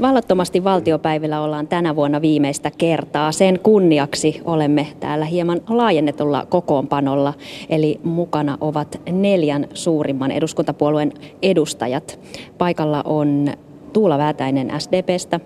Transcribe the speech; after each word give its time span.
Vallattomasti 0.00 0.64
valtiopäivillä 0.64 1.40
ollaan 1.40 1.68
tänä 1.68 1.96
vuonna 1.96 2.20
viimeistä 2.20 2.70
kertaa. 2.78 3.32
Sen 3.32 3.60
kunniaksi 3.62 4.40
olemme 4.44 4.86
täällä 5.00 5.24
hieman 5.24 5.60
laajennetulla 5.68 6.46
kokoonpanolla, 6.46 7.34
eli 7.68 8.00
mukana 8.04 8.58
ovat 8.60 9.00
neljän 9.12 9.68
suurimman 9.74 10.30
eduskuntapuolueen 10.30 11.12
edustajat. 11.42 12.18
Paikalla 12.58 13.02
on 13.04 13.48
Tuula 13.92 14.18
Väätäinen 14.18 14.72
SDPstä, 14.78 15.40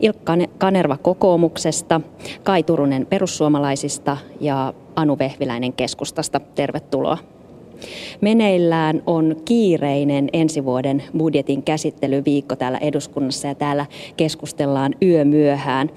Ilkka 0.00 0.32
Kanerva 0.58 0.96
kokoomuksesta, 0.96 2.00
Kai 2.42 2.62
Turunen 2.62 3.06
perussuomalaisista 3.06 4.16
ja 4.40 4.74
Anu 4.96 5.18
Vehviläinen 5.18 5.72
keskustasta. 5.72 6.40
Tervetuloa. 6.40 7.18
Meneillään 8.20 9.02
on 9.06 9.36
kiireinen 9.44 10.28
ensi 10.32 10.64
vuoden 10.64 11.02
budjetin 11.18 11.62
käsittelyviikko 11.62 12.56
täällä 12.56 12.78
eduskunnassa 12.78 13.48
ja 13.48 13.54
täällä 13.54 13.86
keskustellaan 14.16 14.94
yömyöhään. 15.02 15.90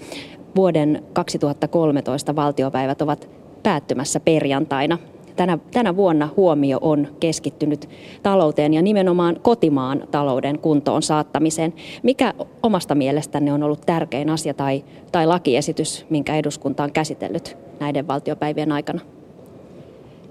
Vuoden 0.55 1.03
2013 1.13 2.35
valtiopäivät 2.35 3.02
ovat 3.02 3.29
päättymässä 3.63 4.20
perjantaina. 4.20 4.98
Tänä, 5.35 5.57
tänä 5.71 5.95
vuonna 5.95 6.29
huomio 6.38 6.77
on 6.81 7.07
keskittynyt 7.20 7.90
talouteen 8.23 8.73
ja 8.73 8.81
nimenomaan 8.81 9.40
kotimaan 9.41 10.07
talouden 10.12 10.59
kuntoon 10.59 11.04
saattamiseen. 11.04 11.73
Mikä 12.04 12.34
omasta 12.63 12.95
mielestänne 12.95 13.54
on 13.54 13.63
ollut 13.63 13.81
tärkein 13.85 14.29
asia 14.29 14.54
tai, 14.54 14.84
tai 15.12 15.27
lakiesitys, 15.27 16.05
minkä 16.09 16.35
eduskunta 16.35 16.84
on 16.84 16.91
käsitellyt 16.91 17.57
näiden 17.79 18.07
valtiopäivien 18.07 18.71
aikana? 18.71 19.14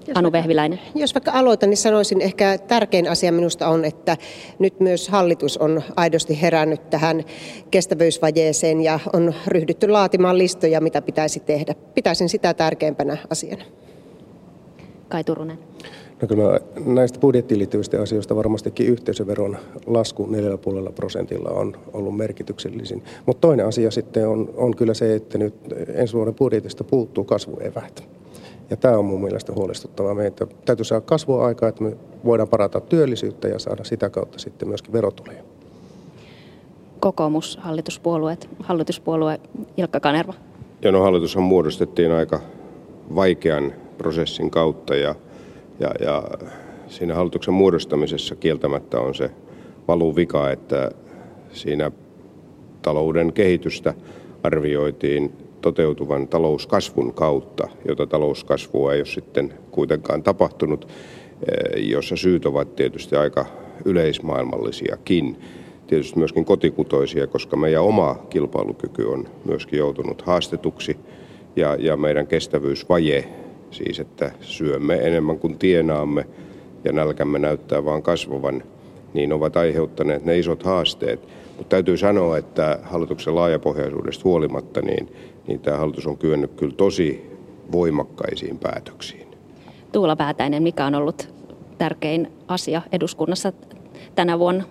Jos 0.09 0.17
Anu 0.17 0.33
Vehviläinen. 0.33 0.81
Jos 0.95 1.15
vaikka 1.15 1.31
aloitan, 1.35 1.71
niin 1.71 1.79
sanoisin 1.79 2.21
ehkä 2.21 2.59
tärkein 2.59 3.09
asia 3.09 3.33
minusta 3.33 3.69
on, 3.69 3.85
että 3.85 4.17
nyt 4.59 4.81
myös 4.81 5.09
hallitus 5.09 5.59
on 5.59 5.83
aidosti 5.97 6.43
herännyt 6.43 6.91
tähän 6.91 7.25
kestävyysvajeeseen 7.71 8.81
ja 8.81 9.01
on 9.13 9.35
ryhdytty 9.47 9.89
laatimaan 9.89 10.39
listoja, 10.39 10.81
mitä 10.81 11.03
pitäisi 11.03 11.41
tehdä. 11.41 11.75
Pitäisin 11.95 12.29
sitä 12.29 12.55
tärkeimpänä 12.55 13.19
asiana. 13.31 13.65
Kai 15.09 15.25
Turunen. 15.25 15.59
No 16.23 16.29
kyllä 16.29 16.61
näistä 16.87 17.19
budjettiin 17.19 17.59
liittyvistä 17.59 18.03
asioista 18.03 18.37
varmastikin 18.37 18.87
yhteisöveron 18.87 19.59
lasku 19.87 20.27
4,5 20.87 20.93
prosentilla 20.93 21.51
on 21.51 21.77
ollut 21.93 22.17
merkityksellisin. 22.17 23.03
Mutta 23.27 23.41
toinen 23.41 23.67
asia 23.67 23.91
sitten 23.91 24.29
on, 24.29 24.55
on 24.57 24.77
kyllä 24.77 24.95
se, 24.95 25.15
että 25.15 25.39
nyt 25.39 25.55
ensi 25.95 26.15
vuoden 26.15 26.35
budjetista 26.35 26.85
puuttuu 26.85 27.25
kasvueväät. 27.25 28.14
Ja 28.71 28.77
tämä 28.77 28.99
on 28.99 29.05
mun 29.05 29.23
mielestä 29.23 29.53
huolestuttavaa. 29.53 30.15
Meitä 30.15 30.47
täytyy 30.65 30.85
saada 30.85 31.01
kasvua 31.01 31.47
aikaa, 31.47 31.69
että 31.69 31.85
me 31.85 31.97
voidaan 32.25 32.49
parata 32.49 32.81
työllisyyttä 32.81 33.49
ja 33.49 33.59
saada 33.59 33.85
sitä 33.85 34.11
kautta 34.11 34.39
sitten 34.39 34.69
myöskin 34.69 34.93
verotuloja. 34.93 35.43
Kokoomus, 37.01 37.57
hallituspuolueet, 37.57 38.49
hallituspuolue 38.59 39.41
Ilkka 39.77 40.01
Kanerva. 40.01 40.35
Ja 40.83 40.93
no 40.93 41.03
hallitushan 41.03 41.43
muodostettiin 41.43 42.13
aika 42.13 42.41
vaikean 43.15 43.73
prosessin 43.99 44.51
kautta 44.51 44.95
ja, 44.95 45.15
ja, 45.81 45.91
ja 46.01 46.23
siinä 46.89 47.15
hallituksen 47.15 47.55
muodostamisessa 47.55 48.37
kieltämättä 48.37 49.01
on 49.01 49.15
se 49.15 49.31
valuvika, 49.89 50.51
että 50.51 50.91
siinä 51.53 51.91
talouden 52.83 53.33
kehitystä 53.33 53.95
arvioitiin 54.43 55.44
toteutuvan 55.65 56.29
talouskasvun 56.29 57.15
kautta, 57.15 57.69
jota 57.89 58.07
talouskasvua 58.07 58.93
ei 58.93 58.99
ole 58.99 59.07
sitten 59.07 59.55
kuitenkaan 59.71 60.23
tapahtunut, 60.23 60.89
eh, 60.89 61.89
jossa 61.89 62.17
syyt 62.17 62.47
ovat 62.47 62.77
tietysti 62.77 63.17
aika 63.17 63.47
yleismaailmallisiakin, 63.85 65.37
tietysti 65.87 66.19
myöskin 66.19 66.45
kotikutoisia, 66.45 67.27
koska 67.27 67.57
meidän 67.57 67.83
oma 67.83 68.15
kilpailukyky 68.31 69.05
on 69.05 69.29
myöskin 69.45 69.79
joutunut 69.79 70.23
haastetuksi. 70.23 70.97
Ja, 71.57 71.77
ja 71.79 71.97
meidän 71.97 72.27
kestävyysvaje, 72.27 73.29
siis 73.71 74.01
että 74.01 74.31
syömme 74.41 74.95
enemmän 74.95 75.39
kuin 75.39 75.59
tienaamme 75.59 76.27
ja 76.85 76.93
nälkämme 76.93 77.39
näyttää 77.39 77.85
vaan 77.85 78.03
kasvavan, 78.03 78.63
niin 79.15 79.33
ovat 79.33 79.57
aiheuttaneet 79.57 80.25
ne 80.25 80.39
isot 80.39 80.63
haasteet. 80.63 81.21
Mutta 81.57 81.69
täytyy 81.69 81.97
sanoa, 81.97 82.39
että 82.39 82.79
hallituksen 82.83 83.35
laajapohjaisuudesta 83.35 84.25
huolimatta, 84.25 84.83
niin 84.83 85.09
niin 85.47 85.61
tämä 85.61 85.77
hallitus 85.77 86.07
on 86.07 86.19
kyennyt 86.19 86.51
kyllä 86.57 86.75
tosi 86.77 87.31
voimakkaisiin 87.73 88.59
päätöksiin. 88.59 89.27
Tuula 89.93 90.17
Päätäinen, 90.17 90.63
mikä 90.63 90.87
on 90.87 90.95
ollut 90.95 91.35
tärkein 91.79 92.33
asia 92.49 92.83
eduskunnassa 92.93 93.53
tänä 94.15 94.39
vuonna? 94.39 94.65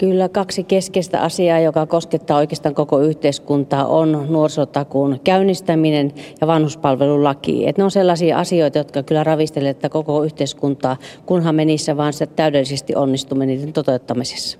Kyllä 0.00 0.28
kaksi 0.28 0.64
keskeistä 0.64 1.20
asiaa, 1.20 1.60
joka 1.60 1.86
koskettaa 1.86 2.36
oikeastaan 2.36 2.74
koko 2.74 3.00
yhteiskuntaa, 3.00 3.86
on 3.86 4.26
nuorisotakuun 4.28 5.20
käynnistäminen 5.24 6.12
ja 6.40 6.46
vanhuspalvelulaki. 6.46 7.68
Et 7.68 7.78
ne 7.78 7.84
on 7.84 7.90
sellaisia 7.90 8.38
asioita, 8.38 8.78
jotka 8.78 9.02
kyllä 9.02 9.24
ravistelevat 9.24 9.76
koko 9.90 10.24
yhteiskuntaa, 10.24 10.96
kunhan 11.26 11.54
me 11.54 11.64
niissä 11.64 11.96
vaan 11.96 12.12
täydellisesti 12.36 12.94
onnistumme 12.96 13.46
niiden 13.46 13.72
toteuttamisessa. 13.72 14.58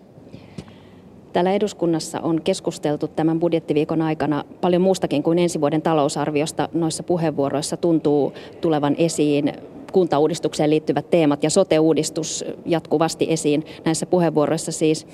Täällä 1.33 1.53
eduskunnassa 1.53 2.21
on 2.21 2.43
keskusteltu 2.43 3.09
tämän 3.09 3.41
budjettiviikon 3.41 4.03
aikana 4.03 4.45
paljon 4.61 4.83
muustakin 4.83 5.23
kuin 5.23 5.39
ensi 5.39 5.61
vuoden 5.61 5.83
talousarviosta. 5.83 6.69
Noissa 6.73 7.03
puheenvuoroissa 7.03 7.77
tuntuu 7.77 8.33
tulevan 8.61 8.95
esiin 8.99 9.53
kuntauudistukseen 9.91 10.71
liittyvät 10.71 11.11
teemat 11.11 11.43
ja 11.43 11.51
sote-uudistus 11.51 12.45
jatkuvasti 12.67 13.27
esiin 13.29 13.65
näissä 13.85 14.07
puheenvuoroissa 14.07 14.73
siis. 14.73 15.07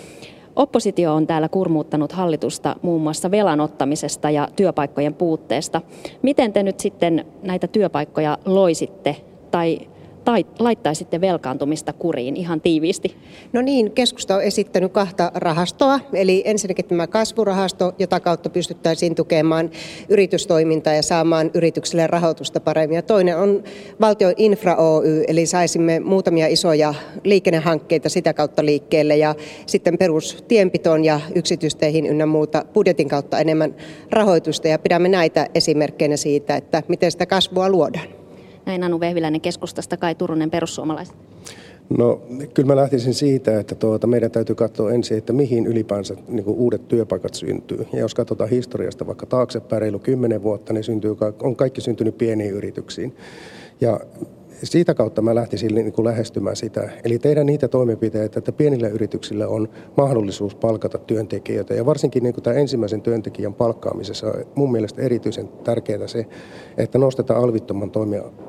Oppositio 0.56 1.14
on 1.14 1.26
täällä 1.26 1.48
kurmuuttanut 1.48 2.12
hallitusta 2.12 2.76
muun 2.82 3.02
muassa 3.02 3.30
velan 3.30 3.60
ottamisesta 3.60 4.30
ja 4.30 4.48
työpaikkojen 4.56 5.14
puutteesta. 5.14 5.82
Miten 6.22 6.52
te 6.52 6.62
nyt 6.62 6.80
sitten 6.80 7.26
näitä 7.42 7.66
työpaikkoja 7.66 8.38
loisitte 8.44 9.16
tai 9.50 9.78
laittaisitte 10.58 11.20
velkaantumista 11.20 11.92
kuriin 11.92 12.36
ihan 12.36 12.60
tiiviisti? 12.60 13.16
No 13.52 13.62
niin, 13.62 13.92
keskusta 13.92 14.34
on 14.36 14.42
esittänyt 14.42 14.92
kahta 14.92 15.32
rahastoa, 15.34 16.00
eli 16.12 16.42
ensinnäkin 16.44 16.84
tämä 16.84 17.06
kasvurahasto, 17.06 17.92
jota 17.98 18.20
kautta 18.20 18.50
pystyttäisiin 18.50 19.14
tukemaan 19.14 19.70
yritystoimintaa 20.08 20.94
ja 20.94 21.02
saamaan 21.02 21.50
yrityksille 21.54 22.06
rahoitusta 22.06 22.60
paremmin. 22.60 22.96
Ja 22.96 23.02
toinen 23.02 23.38
on 23.38 23.64
valtion 24.00 24.34
infra 24.36 24.76
Oy, 24.76 25.24
eli 25.28 25.46
saisimme 25.46 26.00
muutamia 26.00 26.46
isoja 26.46 26.94
liikennehankkeita 27.24 28.08
sitä 28.08 28.34
kautta 28.34 28.64
liikkeelle 28.64 29.16
ja 29.16 29.34
sitten 29.66 29.98
perustienpitoon 29.98 31.04
ja 31.04 31.20
yksityisteihin 31.34 32.06
ynnä 32.06 32.26
muuta 32.26 32.64
budjetin 32.74 33.08
kautta 33.08 33.38
enemmän 33.38 33.74
rahoitusta 34.10 34.68
ja 34.68 34.78
pidämme 34.78 35.08
näitä 35.08 35.46
esimerkkeinä 35.54 36.16
siitä, 36.16 36.56
että 36.56 36.82
miten 36.88 37.10
sitä 37.10 37.26
kasvua 37.26 37.68
luodaan. 37.68 38.15
Näin 38.66 38.84
Anu 38.84 39.00
Vehviläinen 39.00 39.40
keskustasta, 39.40 39.96
Kai 39.96 40.14
Turunen 40.14 40.50
perussuomalaiset. 40.50 41.14
No 41.98 42.20
kyllä 42.54 42.66
mä 42.66 42.76
lähtisin 42.76 43.14
siitä, 43.14 43.60
että 43.60 43.74
tuota, 43.74 44.06
meidän 44.06 44.30
täytyy 44.30 44.54
katsoa 44.54 44.92
ensin, 44.92 45.18
että 45.18 45.32
mihin 45.32 45.66
ylipäänsä 45.66 46.14
niin 46.28 46.44
kuin 46.44 46.56
uudet 46.56 46.88
työpaikat 46.88 47.34
syntyy. 47.34 47.86
Ja 47.92 47.98
jos 47.98 48.14
katsotaan 48.14 48.50
historiasta 48.50 49.06
vaikka 49.06 49.26
taaksepäin 49.26 49.82
reilu 49.82 49.98
kymmenen 49.98 50.42
vuotta, 50.42 50.72
niin 50.72 50.84
syntyy, 50.84 51.16
on 51.42 51.56
kaikki 51.56 51.80
syntynyt 51.80 52.18
pieniin 52.18 52.54
yrityksiin. 52.54 53.16
Ja 53.80 54.00
siitä 54.62 54.94
kautta 54.94 55.22
mä 55.22 55.34
lähtisin 55.34 55.74
niin 55.74 55.92
kuin 55.92 56.04
lähestymään 56.04 56.56
sitä. 56.56 56.90
Eli 57.04 57.18
tehdä 57.18 57.44
niitä 57.44 57.68
toimenpiteitä, 57.68 58.38
että 58.38 58.52
pienillä 58.52 58.88
yrityksillä 58.88 59.48
on 59.48 59.68
mahdollisuus 59.96 60.54
palkata 60.54 60.98
työntekijöitä. 60.98 61.74
Ja 61.74 61.86
varsinkin 61.86 62.22
niin 62.22 62.34
kuin 62.34 62.44
tämän 62.44 62.58
ensimmäisen 62.58 63.02
työntekijän 63.02 63.54
palkkaamisessa 63.54 64.26
on 64.26 64.44
mun 64.54 64.72
mielestä 64.72 65.02
erityisen 65.02 65.48
tärkeää 65.64 66.06
se, 66.06 66.26
että 66.76 66.98
nostetaan 66.98 67.42
alvittoman 67.42 67.90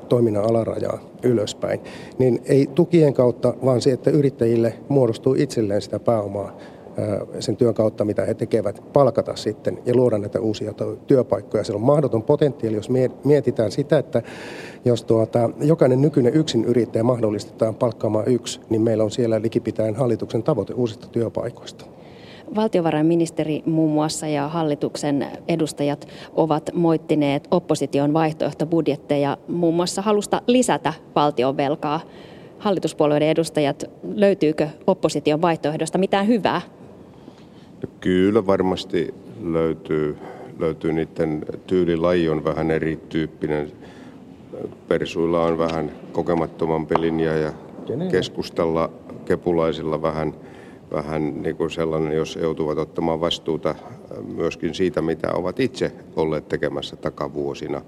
toiminnan 0.08 0.44
alarajaa 0.44 1.00
ylöspäin. 1.22 1.80
Niin 2.18 2.42
ei 2.44 2.68
tukien 2.74 3.14
kautta, 3.14 3.54
vaan 3.64 3.80
se, 3.80 3.92
että 3.92 4.10
yrittäjille 4.10 4.74
muodostuu 4.88 5.34
itselleen 5.34 5.82
sitä 5.82 5.98
pääomaa 5.98 6.58
sen 7.40 7.56
työn 7.56 7.74
kautta, 7.74 8.04
mitä 8.04 8.24
he 8.24 8.34
tekevät, 8.34 8.82
palkata 8.92 9.36
sitten 9.36 9.78
ja 9.86 9.94
luoda 9.94 10.18
näitä 10.18 10.40
uusia 10.40 10.72
työpaikkoja. 11.06 11.64
Se 11.64 11.72
on 11.72 11.80
mahdoton 11.80 12.22
potentiaali, 12.22 12.76
jos 12.76 12.90
mietitään 13.24 13.72
sitä, 13.72 13.98
että 13.98 14.22
jos 14.84 15.04
tuota, 15.04 15.50
jokainen 15.60 16.00
nykyinen 16.00 16.34
yksin 16.34 16.64
yrittäjä 16.64 17.02
mahdollistetaan 17.02 17.74
palkkaamaan 17.74 18.28
yksi, 18.28 18.60
niin 18.70 18.82
meillä 18.82 19.04
on 19.04 19.10
siellä 19.10 19.42
likipitäen 19.42 19.94
hallituksen 19.94 20.42
tavoite 20.42 20.74
uusista 20.74 21.08
työpaikoista. 21.08 21.84
Valtiovarainministeri 22.56 23.62
muun 23.66 23.92
muassa 23.92 24.28
ja 24.28 24.48
hallituksen 24.48 25.26
edustajat 25.48 26.08
ovat 26.32 26.70
moittineet 26.74 27.48
opposition 27.50 28.12
vaihtoehtobudjetteja 28.12 29.36
muun 29.48 29.74
muassa 29.74 30.02
halusta 30.02 30.42
lisätä 30.46 30.92
valtion 31.16 31.56
velkaa. 31.56 32.00
Hallituspuolueiden 32.58 33.28
edustajat, 33.28 33.84
löytyykö 34.14 34.68
opposition 34.86 35.42
vaihtoehdosta 35.42 35.98
mitään 35.98 36.26
hyvää 36.26 36.60
kyllä 38.00 38.46
varmasti 38.46 39.14
löytyy, 39.42 40.16
löytyy 40.58 40.92
niiden 40.92 41.44
tyylilaji 41.66 42.28
on 42.28 42.44
vähän 42.44 42.70
erityyppinen. 42.70 43.72
Persuilla 44.88 45.44
on 45.44 45.58
vähän 45.58 45.90
kokemattomampi 46.12 47.00
linja 47.00 47.36
ja 47.36 47.52
keskustalla 48.10 48.90
kepulaisilla 49.24 50.02
vähän, 50.02 50.34
vähän 50.92 51.42
niin 51.42 51.56
kuin 51.56 51.70
sellainen, 51.70 52.16
jos 52.16 52.38
joutuvat 52.42 52.78
ottamaan 52.78 53.20
vastuuta 53.20 53.74
myöskin 54.34 54.74
siitä, 54.74 55.02
mitä 55.02 55.32
ovat 55.32 55.60
itse 55.60 55.92
olleet 56.16 56.48
tekemässä 56.48 56.96
takavuosina. 56.96 57.82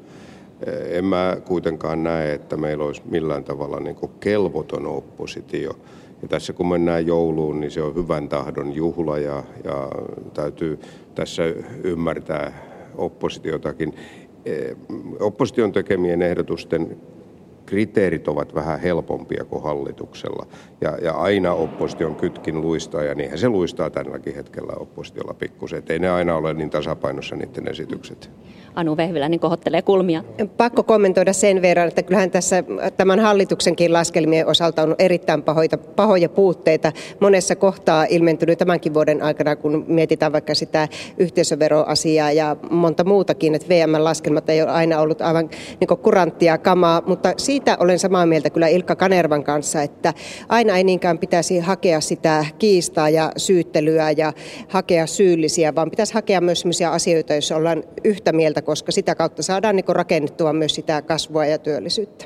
En 0.88 1.04
mä 1.04 1.36
kuitenkaan 1.44 2.02
näe, 2.02 2.32
että 2.32 2.56
meillä 2.56 2.84
olisi 2.84 3.02
millään 3.10 3.44
tavalla 3.44 3.80
niin 3.80 3.96
kuin 3.96 4.12
kelvoton 4.20 4.86
oppositio. 4.86 5.72
Ja 6.22 6.28
tässä 6.28 6.52
kun 6.52 6.68
mennään 6.68 7.06
jouluun, 7.06 7.60
niin 7.60 7.70
se 7.70 7.82
on 7.82 7.94
hyvän 7.94 8.28
tahdon 8.28 8.72
juhla 8.72 9.18
ja, 9.18 9.42
ja 9.64 9.88
täytyy 10.34 10.78
tässä 11.14 11.42
ymmärtää 11.84 12.70
oppositiotakin. 12.96 13.94
Opposition 15.20 15.72
tekemien 15.72 16.22
ehdotusten 16.22 16.96
kriteerit 17.70 18.28
ovat 18.28 18.54
vähän 18.54 18.80
helpompia 18.80 19.44
kuin 19.44 19.62
hallituksella. 19.62 20.46
Ja, 20.80 20.98
ja 21.02 21.12
aina 21.12 21.52
opposition 21.52 22.14
kytkin 22.14 22.60
luistaa, 22.60 23.02
ja 23.02 23.14
niinhän 23.14 23.38
se 23.38 23.48
luistaa 23.48 23.90
tälläkin 23.90 24.34
hetkellä 24.34 24.72
oppositiolla 24.76 25.34
pikkusen. 25.34 25.82
Ei 25.88 25.98
ne 25.98 26.10
aina 26.10 26.36
ole 26.36 26.54
niin 26.54 26.70
tasapainossa 26.70 27.36
niiden 27.36 27.68
esitykset. 27.68 28.30
Anu 28.74 28.96
Vehviläinen 28.96 29.40
kohottelee 29.40 29.82
kulmia. 29.82 30.24
Pakko 30.56 30.82
kommentoida 30.82 31.32
sen 31.32 31.62
verran, 31.62 31.88
että 31.88 32.02
kyllähän 32.02 32.30
tässä 32.30 32.64
tämän 32.96 33.20
hallituksenkin 33.20 33.92
laskelmien 33.92 34.46
osalta 34.46 34.82
on 34.82 34.94
erittäin 34.98 35.42
pahoja, 35.42 35.78
pahoja 35.96 36.28
puutteita. 36.28 36.92
Monessa 37.20 37.56
kohtaa 37.56 38.04
ilmentynyt 38.04 38.58
tämänkin 38.58 38.94
vuoden 38.94 39.22
aikana, 39.22 39.56
kun 39.56 39.84
mietitään 39.88 40.32
vaikka 40.32 40.54
sitä 40.54 40.88
yhteisöveroasiaa 41.18 42.32
ja 42.32 42.56
monta 42.70 43.04
muutakin, 43.04 43.54
että 43.54 43.68
VM-laskelmat 43.68 44.50
ei 44.50 44.62
ole 44.62 44.70
aina 44.70 45.00
ollut 45.00 45.20
aivan 45.20 45.50
niin 45.80 45.98
kuranttia 46.02 46.58
kamaa, 46.58 47.02
mutta 47.06 47.32
siitä 47.36 47.59
olen 47.78 47.98
samaa 47.98 48.26
mieltä 48.26 48.50
kyllä 48.50 48.68
Ilkka 48.68 48.96
Kanervan 48.96 49.44
kanssa, 49.44 49.82
että 49.82 50.14
aina 50.48 50.76
ei 50.76 50.84
niinkään 50.84 51.18
pitäisi 51.18 51.58
hakea 51.58 52.00
sitä 52.00 52.46
kiistaa 52.58 53.08
ja 53.08 53.32
syyttelyä 53.36 54.10
ja 54.10 54.32
hakea 54.68 55.06
syyllisiä, 55.06 55.74
vaan 55.74 55.90
pitäisi 55.90 56.14
hakea 56.14 56.40
myös 56.40 56.60
sellaisia 56.60 56.92
asioita, 56.92 57.32
joissa 57.32 57.56
ollaan 57.56 57.84
yhtä 58.04 58.32
mieltä 58.32 58.62
koska 58.62 58.92
sitä 58.92 59.14
kautta 59.14 59.42
saadaan 59.42 59.76
niin 59.76 59.84
rakennettua 59.88 60.52
myös 60.52 60.74
sitä 60.74 61.02
kasvua 61.02 61.46
ja 61.46 61.58
työllisyyttä. 61.58 62.24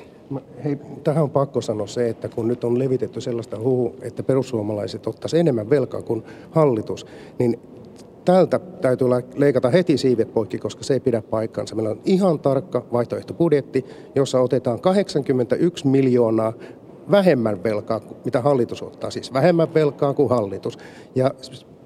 Hei, 0.64 0.78
tähän 1.04 1.22
on 1.22 1.30
pakko 1.30 1.60
sanoa 1.60 1.86
se, 1.86 2.08
että 2.08 2.28
kun 2.28 2.48
nyt 2.48 2.64
on 2.64 2.78
levitetty 2.78 3.20
sellaista 3.20 3.58
huhu, 3.58 3.96
että 4.02 4.22
perussuomalaiset 4.22 5.06
ottaisivat 5.06 5.40
enemmän 5.40 5.70
velkaa 5.70 6.02
kuin 6.02 6.22
hallitus, 6.50 7.06
niin 7.38 7.60
tältä 8.24 8.58
täytyy 8.58 9.08
leikata 9.36 9.70
heti 9.70 9.98
siivet 9.98 10.34
poikki, 10.34 10.58
koska 10.58 10.84
se 10.84 10.94
ei 10.94 11.00
pidä 11.00 11.22
paikkansa. 11.22 11.74
Meillä 11.74 11.90
on 11.90 12.00
ihan 12.04 12.40
tarkka 12.40 12.86
vaihtoehtobudjetti, 12.92 13.84
jossa 14.14 14.40
otetaan 14.40 14.80
81 14.80 15.86
miljoonaa 15.86 16.52
vähemmän 17.10 17.62
velkaa, 17.62 18.00
mitä 18.24 18.40
hallitus 18.40 18.82
ottaa, 18.82 19.10
siis 19.10 19.32
vähemmän 19.32 19.74
velkaa 19.74 20.14
kuin 20.14 20.30
hallitus. 20.30 20.78
Ja 21.14 21.30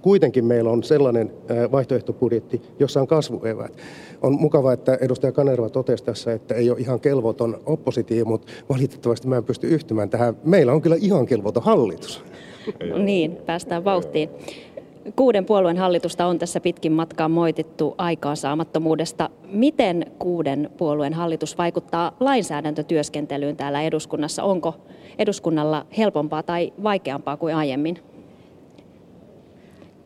kuitenkin 0.02 0.44
meillä 0.44 0.70
on 0.70 0.82
sellainen 0.82 1.32
vaihtoehtobudjetti, 1.72 2.62
jossa 2.78 3.00
on 3.00 3.06
kasvuevät. 3.06 3.76
On 4.22 4.40
mukava, 4.40 4.72
että 4.72 4.98
edustaja 5.00 5.32
Kanerva 5.32 5.68
totesi 5.68 6.04
tässä, 6.04 6.32
että 6.32 6.54
ei 6.54 6.70
ole 6.70 6.78
ihan 6.78 7.00
kelvoton 7.00 7.60
oppositio, 7.66 8.24
mutta 8.24 8.52
valitettavasti 8.68 9.28
mä 9.28 9.36
en 9.36 9.44
pysty 9.44 9.66
yhtymään 9.66 10.10
tähän. 10.10 10.36
Meillä 10.44 10.72
on 10.72 10.82
kyllä 10.82 10.96
ihan 11.00 11.26
kelvoton 11.26 11.62
hallitus. 11.62 12.24
Niin, 13.04 13.38
päästään 13.46 13.84
vauhtiin. 13.84 14.28
Kuuden 15.16 15.44
puolueen 15.44 15.76
hallitusta 15.76 16.26
on 16.26 16.38
tässä 16.38 16.60
pitkin 16.60 16.92
matkaa 16.92 17.28
moitittu 17.28 17.94
aikaansaamattomuudesta. 17.98 19.30
Miten 19.52 20.06
kuuden 20.18 20.70
puolueen 20.76 21.14
hallitus 21.14 21.58
vaikuttaa 21.58 22.12
lainsäädäntötyöskentelyyn 22.20 23.56
täällä 23.56 23.82
eduskunnassa? 23.82 24.42
Onko 24.42 24.74
eduskunnalla 25.18 25.86
helpompaa 25.98 26.42
tai 26.42 26.72
vaikeampaa 26.82 27.36
kuin 27.36 27.54
aiemmin? 27.54 27.98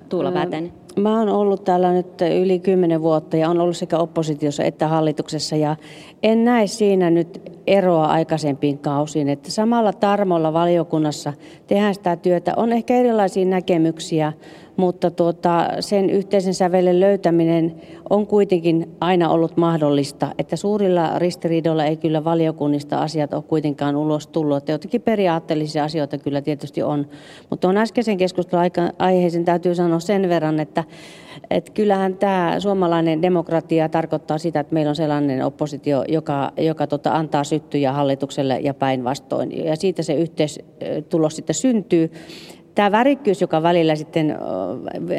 Tuula 0.09 0.35
Vätänen? 0.35 0.73
Mä 0.97 1.19
oon 1.19 1.29
ollut 1.29 1.65
täällä 1.65 1.93
nyt 1.93 2.21
yli 2.43 2.59
kymmenen 2.59 3.03
vuotta 3.03 3.37
ja 3.37 3.49
on 3.49 3.61
ollut 3.61 3.77
sekä 3.77 3.99
oppositiossa 3.99 4.65
että 4.65 4.89
hallituksessa 4.89 5.57
ja 5.57 5.77
en 6.23 6.45
näe 6.45 6.67
siinä 6.67 7.11
nyt 7.11 7.43
eroa 7.67 8.07
aikaisempiin 8.07 8.79
kausiin, 8.79 9.29
että 9.29 9.51
samalla 9.51 9.93
tarmolla 9.93 10.53
valiokunnassa 10.53 11.33
tehdään 11.67 11.95
sitä 11.95 12.17
työtä. 12.17 12.53
On 12.57 12.73
ehkä 12.73 12.95
erilaisia 12.95 13.45
näkemyksiä, 13.45 14.33
mutta 14.77 15.11
tuota, 15.11 15.69
sen 15.81 16.11
yhteisen 16.11 16.55
sävelen 16.55 17.01
löytäminen 17.01 17.75
on 18.11 18.27
kuitenkin 18.27 18.97
aina 19.01 19.31
ollut 19.31 19.57
mahdollista, 19.57 20.35
että 20.39 20.57
suurilla 20.57 21.19
ristiriidoilla 21.19 21.85
ei 21.85 21.97
kyllä 21.97 22.25
valiokunnista 22.25 22.99
asiat 22.99 23.35
ole 23.35 23.43
kuitenkaan 23.43 23.97
ulos 23.97 24.27
tullut, 24.27 24.57
että 24.57 24.73
jotenkin 24.73 25.03
periaatteellisia 25.03 25.85
asioita 25.85 26.19
kyllä 26.19 26.43
tietysti 26.43 26.83
on, 26.83 27.07
mutta 27.51 27.69
on 27.69 27.77
äskeisen 27.77 28.17
keskustelun 28.17 28.65
aiheeseen 28.99 29.45
täytyy 29.45 29.75
sanoa 29.75 30.01
sen 30.01 30.29
verran, 30.29 30.61
että, 30.61 30.85
että 31.51 31.73
kyllähän 31.73 32.17
tämä 32.17 32.55
suomalainen 32.59 33.23
demokratia 33.23 33.89
tarkoittaa 33.89 34.39
sitä, 34.39 34.61
että 34.61 34.75
meillä 34.75 34.91
on 34.91 34.97
sellainen 34.97 35.45
oppositio, 35.45 36.05
joka, 36.09 36.53
joka 36.57 36.87
tota, 36.87 37.13
antaa 37.13 37.45
syttyjä 37.53 37.93
hallitukselle 37.93 38.61
ja 38.61 38.75
päinvastoin, 38.75 39.65
ja 39.65 39.77
siitä 39.77 40.03
se 40.03 40.15
yhteistulos 40.15 41.37
sitten 41.37 41.55
syntyy 41.55 42.11
tämä 42.75 42.93
värikkyys, 42.93 43.41
joka 43.41 43.63
välillä 43.63 43.97
sitten 43.97 44.39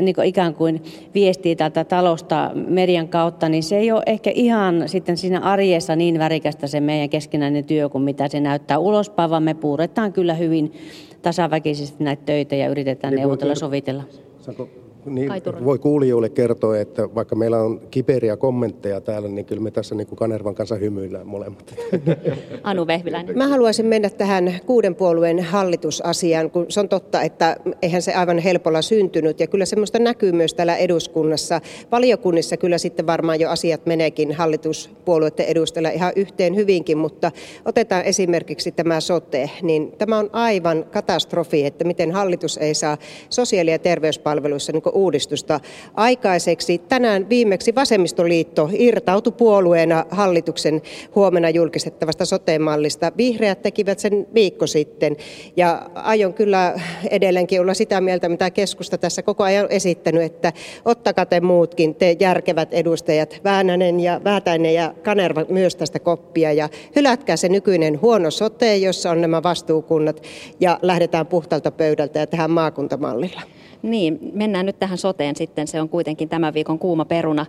niin 0.02 0.16
kuin 0.16 0.28
ikään 0.28 0.54
kuin 0.54 0.84
viestii 1.14 1.56
tätä 1.56 1.84
talosta 1.84 2.52
median 2.54 3.08
kautta, 3.08 3.50
niin 3.50 3.64
se 3.64 3.78
ei 3.78 3.92
ole 3.92 4.04
ehkä 4.06 4.32
ihan 4.34 4.84
sitten 4.86 5.18
siinä 5.18 5.40
arjessa 5.40 5.96
niin 5.96 6.20
värikästä 6.20 6.68
se 6.68 6.80
meidän 6.80 7.10
keskinäinen 7.10 7.66
työ 7.66 7.90
kuin 7.90 8.04
mitä 8.04 8.28
se 8.28 8.40
näyttää 8.40 8.78
ulospäin, 8.78 9.30
vaan 9.30 9.44
me 9.44 9.54
puuretaan 9.54 10.14
kyllä 10.14 10.34
hyvin 10.34 10.74
tasaväkisesti 11.22 12.04
näitä 12.04 12.24
töitä 12.26 12.56
ja 12.56 12.68
yritetään 12.68 13.12
niin 13.12 13.20
neuvotella 13.20 13.56
sovitella. 13.56 14.04
Saanko 14.40 14.70
niin, 15.06 15.32
voi 15.64 15.80
kuulijoille 15.80 16.30
kertoa, 16.30 16.78
että 16.78 17.16
vaikka 17.16 17.36
meillä 17.36 17.58
on 17.58 17.82
kiperiä 17.92 18.38
kommentteja 18.38 19.02
täällä, 19.02 19.28
niin 19.28 19.46
kyllä 19.46 19.62
me 19.62 19.72
tässä 19.72 19.96
niin 19.96 20.08
kuin 20.08 20.18
Kanervan 20.18 20.56
kanssa 20.56 20.76
hymyillään 20.76 21.28
molemmat. 21.28 21.76
Anu 22.64 22.88
Vehviläinen. 22.88 23.38
Mä 23.38 23.48
haluaisin 23.48 23.86
mennä 23.86 24.10
tähän 24.10 24.60
kuuden 24.66 24.96
puolueen 24.96 25.40
hallitusasiaan, 25.40 26.52
kun 26.52 26.66
se 26.70 26.80
on 26.80 26.90
totta, 26.90 27.22
että 27.22 27.58
eihän 27.82 28.02
se 28.02 28.14
aivan 28.14 28.40
helpolla 28.40 28.82
syntynyt. 28.82 29.40
Ja 29.40 29.48
kyllä 29.48 29.66
semmoista 29.66 30.00
näkyy 30.00 30.32
myös 30.32 30.54
täällä 30.54 30.76
eduskunnassa. 30.76 31.62
Valiokunnissa 31.92 32.58
kyllä 32.58 32.78
sitten 32.78 33.08
varmaan 33.08 33.40
jo 33.40 33.50
asiat 33.50 33.86
meneekin 33.86 34.34
hallituspuolueiden 34.34 35.46
edustajilla 35.46 35.90
ihan 35.90 36.14
yhteen 36.16 36.56
hyvinkin, 36.56 36.98
mutta 36.98 37.32
otetaan 37.66 38.04
esimerkiksi 38.04 38.72
tämä 38.72 39.00
sote, 39.00 39.50
niin 39.62 39.92
tämä 39.92 40.18
on 40.18 40.30
aivan 40.34 40.86
katastrofi, 40.92 41.66
että 41.66 41.84
miten 41.84 42.12
hallitus 42.12 42.58
ei 42.58 42.74
saa 42.74 42.98
sosiaali- 43.30 43.72
ja 43.72 43.80
terveyspalveluissa 43.80 44.72
niin 44.72 44.84
uudistusta 44.94 45.60
aikaiseksi. 45.94 46.78
Tänään 46.78 47.30
viimeksi 47.30 47.76
Vasemmistoliitto 47.76 48.70
irtautui 48.74 49.34
puolueena 49.38 50.06
hallituksen 50.10 50.82
huomenna 51.16 51.50
julkistettavasta 51.50 52.26
sote-mallista. 52.26 53.12
Vihreät 53.18 53.62
tekivät 53.62 54.00
sen 54.00 54.28
viikko 54.34 54.68
sitten 54.68 55.16
ja 55.56 55.90
aion 55.96 56.34
kyllä 56.34 56.80
edelleenkin 57.10 57.62
olla 57.62 57.74
sitä 57.74 58.02
mieltä, 58.02 58.30
mitä 58.30 58.50
keskusta 58.52 58.98
tässä 58.98 59.22
koko 59.22 59.44
ajan 59.44 59.66
on 59.66 59.72
esittänyt, 59.72 60.24
että 60.24 60.54
ottakaa 60.86 61.26
te 61.26 61.42
muutkin, 61.42 61.96
te 61.96 62.18
järkevät 62.20 62.74
edustajat, 62.74 63.42
Väänänen 63.44 64.00
ja 64.00 64.22
Väätäinen 64.24 64.74
ja 64.74 64.94
Kanerva 65.04 65.46
myös 65.50 65.76
tästä 65.76 66.00
koppia 66.00 66.54
ja 66.54 66.70
hylätkää 66.96 67.38
se 67.38 67.50
nykyinen 67.50 68.02
huono 68.02 68.32
sote, 68.32 68.78
jossa 68.78 69.12
on 69.12 69.22
nämä 69.22 69.44
vastuukunnat 69.44 70.24
ja 70.60 70.80
lähdetään 70.82 71.28
puhtalta 71.28 71.72
pöydältä 71.72 72.20
ja 72.20 72.28
tähän 72.28 72.52
maakuntamallilla. 72.52 73.42
Niin, 73.84 74.20
mennään 74.34 74.66
nyt 74.66 74.80
tähän 74.80 74.98
soteen 74.98 75.36
sitten. 75.36 75.68
Se 75.68 75.82
on 75.82 75.90
kuitenkin 75.90 76.30
tämän 76.30 76.54
viikon 76.54 76.80
kuuma 76.80 77.06
peruna. 77.06 77.46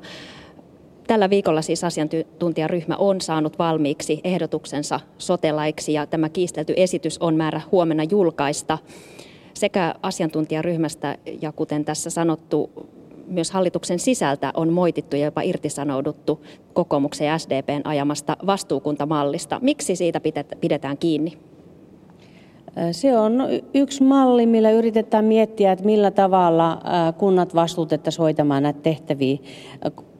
Tällä 1.06 1.30
viikolla 1.30 1.62
siis 1.62 1.84
asiantuntijaryhmä 1.84 2.96
on 2.96 3.20
saanut 3.20 3.58
valmiiksi 3.58 4.20
ehdotuksensa 4.24 5.00
sotelaiksi 5.18 5.92
ja 5.92 6.06
tämä 6.06 6.28
kiistelty 6.28 6.74
esitys 6.76 7.18
on 7.18 7.34
määrä 7.36 7.60
huomenna 7.72 8.04
julkaista. 8.10 8.78
Sekä 9.54 9.94
asiantuntijaryhmästä 10.02 11.18
ja 11.42 11.52
kuten 11.52 11.84
tässä 11.84 12.10
sanottu, 12.10 12.70
myös 13.26 13.50
hallituksen 13.50 13.98
sisältä 13.98 14.50
on 14.54 14.72
moitittu 14.72 15.16
ja 15.16 15.24
jopa 15.24 15.42
irtisanouduttu 15.42 16.44
kokoomuksen 16.72 17.26
ja 17.26 17.38
SDPn 17.38 17.80
ajamasta 17.84 18.36
vastuukuntamallista. 18.46 19.58
Miksi 19.62 19.96
siitä 19.96 20.20
pidetään 20.60 20.98
kiinni? 20.98 21.38
Se 22.92 23.18
on 23.18 23.42
yksi 23.74 24.02
malli, 24.02 24.46
millä 24.46 24.70
yritetään 24.70 25.24
miettiä, 25.24 25.72
että 25.72 25.84
millä 25.84 26.10
tavalla 26.10 26.78
kunnat 27.18 27.54
vastuutettaisiin 27.54 28.22
hoitamaan 28.22 28.62
näitä 28.62 28.80
tehtäviä 28.82 29.38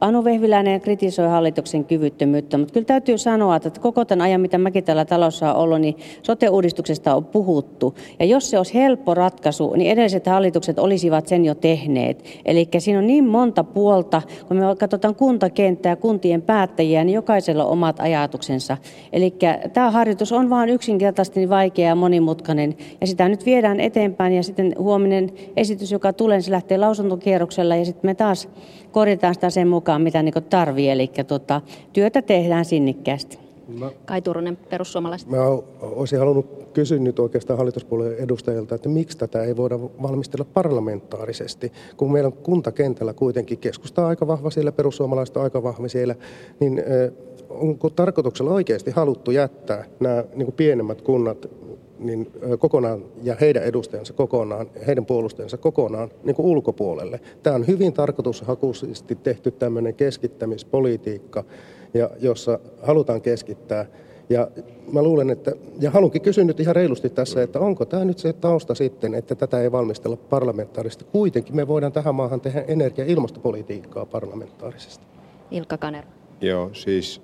Anu 0.05 0.23
Vehviläinen 0.23 0.81
kritisoi 0.81 1.27
hallituksen 1.27 1.85
kyvyttömyyttä, 1.85 2.57
mutta 2.57 2.73
kyllä 2.73 2.85
täytyy 2.85 3.17
sanoa, 3.17 3.55
että 3.55 3.79
koko 3.79 4.05
tämän 4.05 4.25
ajan, 4.25 4.41
mitä 4.41 4.57
mäkin 4.57 4.83
täällä 4.83 5.05
talossa 5.05 5.53
on 5.53 5.59
ollut, 5.63 5.81
niin 5.81 5.95
sote-uudistuksesta 6.23 7.15
on 7.15 7.25
puhuttu. 7.25 7.95
Ja 8.19 8.25
jos 8.25 8.49
se 8.49 8.57
olisi 8.57 8.73
helppo 8.73 9.13
ratkaisu, 9.13 9.73
niin 9.73 9.91
edelliset 9.91 10.27
hallitukset 10.27 10.79
olisivat 10.79 11.27
sen 11.27 11.45
jo 11.45 11.55
tehneet. 11.55 12.23
Eli 12.45 12.67
siinä 12.77 12.99
on 12.99 13.07
niin 13.07 13.27
monta 13.27 13.63
puolta, 13.63 14.21
kun 14.47 14.57
me 14.57 14.63
katsotaan 14.79 15.15
kuntakenttää, 15.15 15.95
kuntien 15.95 16.41
päättäjiä, 16.41 17.03
niin 17.03 17.15
jokaisella 17.15 17.65
on 17.65 17.71
omat 17.71 17.99
ajatuksensa. 17.99 18.77
Eli 19.13 19.33
tämä 19.73 19.91
harjoitus 19.91 20.31
on 20.31 20.49
vain 20.49 20.69
yksinkertaisesti 20.69 21.39
niin 21.39 21.49
vaikea 21.49 21.87
ja 21.87 21.95
monimutkainen, 21.95 22.75
ja 23.01 23.07
sitä 23.07 23.29
nyt 23.29 23.45
viedään 23.45 23.79
eteenpäin, 23.79 24.33
ja 24.33 24.43
sitten 24.43 24.75
huominen 24.79 25.29
esitys, 25.57 25.91
joka 25.91 26.13
tulee, 26.13 26.41
se 26.41 26.51
lähtee 26.51 26.77
lausuntokierroksella, 26.77 27.75
ja 27.75 27.85
sitten 27.85 28.09
me 28.09 28.15
taas 28.15 28.49
korjataan 28.95 29.33
sitä 29.33 29.49
sen 29.49 29.67
mukaan, 29.67 30.01
mitä 30.01 30.23
niin 30.23 30.33
tarvii. 30.49 30.89
Eli 30.89 31.11
tota, 31.27 31.61
työtä 31.93 32.21
tehdään 32.21 32.65
sinnikkäästi. 32.65 33.39
Mä, 33.79 33.91
Kai 34.05 34.21
Turunen, 34.21 34.57
perussuomalaiset. 34.69 35.29
Mä 35.29 35.37
olisin 35.81 36.19
halunnut 36.19 36.69
kysyä 36.73 36.99
nyt 36.99 37.19
oikeastaan 37.19 37.57
hallituspuolueen 37.57 38.17
edustajilta, 38.17 38.75
että 38.75 38.89
miksi 38.89 39.17
tätä 39.17 39.43
ei 39.43 39.57
voida 39.57 39.79
valmistella 39.79 40.45
parlamentaarisesti, 40.53 41.71
kun 41.97 42.11
meillä 42.11 42.27
on 42.27 42.33
kuntakentällä 42.33 43.13
kuitenkin 43.13 43.57
keskusta 43.57 44.07
aika 44.07 44.27
vahva 44.27 44.49
siellä, 44.49 44.71
perussuomalaiset 44.71 45.37
on 45.37 45.43
aika 45.43 45.63
vahva 45.63 45.87
siellä, 45.87 46.15
niin 46.59 46.83
onko 47.49 47.89
tarkoituksella 47.89 48.51
oikeasti 48.51 48.91
haluttu 48.91 49.31
jättää 49.31 49.85
nämä 49.99 50.23
niin 50.35 50.45
kuin 50.45 50.55
pienemmät 50.55 51.01
kunnat 51.01 51.49
niin 51.99 52.31
kokonaan 52.59 53.03
ja 53.23 53.35
heidän 53.41 53.63
edustajansa 53.63 54.13
kokonaan, 54.13 54.67
heidän 54.87 55.05
puolustajansa 55.05 55.57
kokonaan 55.57 56.09
niin 56.23 56.35
kuin 56.35 56.45
ulkopuolelle. 56.45 57.19
Tämä 57.43 57.55
on 57.55 57.67
hyvin 57.67 57.93
tarkoitushakuisesti 57.93 59.15
tehty 59.15 59.51
tämmöinen 59.51 59.93
keskittämispolitiikka, 59.93 61.43
ja 61.93 62.09
jossa 62.19 62.59
halutaan 62.81 63.21
keskittää. 63.21 63.85
Ja 64.29 64.47
mä 64.91 65.03
luulen, 65.03 65.29
että, 65.29 65.51
ja 65.79 65.91
haluankin 65.91 66.21
kysyä 66.21 66.43
nyt 66.43 66.59
ihan 66.59 66.75
reilusti 66.75 67.09
tässä, 67.09 67.43
että 67.43 67.59
onko 67.59 67.85
tämä 67.85 68.05
nyt 68.05 68.17
se 68.17 68.33
tausta 68.33 68.75
sitten, 68.75 69.13
että 69.13 69.35
tätä 69.35 69.61
ei 69.61 69.71
valmistella 69.71 70.17
parlamentaarisesti. 70.17 71.05
Kuitenkin 71.11 71.55
me 71.55 71.67
voidaan 71.67 71.91
tähän 71.91 72.15
maahan 72.15 72.41
tehdä 72.41 72.63
energia- 72.67 73.05
ja 73.05 73.11
ilmastopolitiikkaa 73.11 74.05
parlamentaarisesti. 74.05 75.05
Ilkka 75.51 75.77
Kaner. 75.77 76.05
Joo, 76.41 76.69
siis 76.73 77.21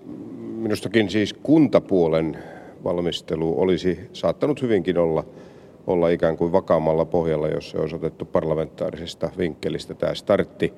minustakin 0.56 1.10
siis 1.10 1.34
kuntapuolen 1.34 2.38
valmistelu 2.84 3.62
olisi 3.62 4.00
saattanut 4.14 4.62
hyvinkin 4.62 4.98
olla, 4.98 5.24
olla 5.88 6.10
ikään 6.10 6.38
kuin 6.38 6.52
vakaammalla 6.52 7.06
pohjalla, 7.06 7.48
jos 7.48 7.70
se 7.70 7.78
olisi 7.78 7.96
otettu 7.96 8.26
parlamentaarisesta 8.26 9.30
vinkkelistä 9.38 9.94
tämä 9.94 10.16
startti. 10.16 10.74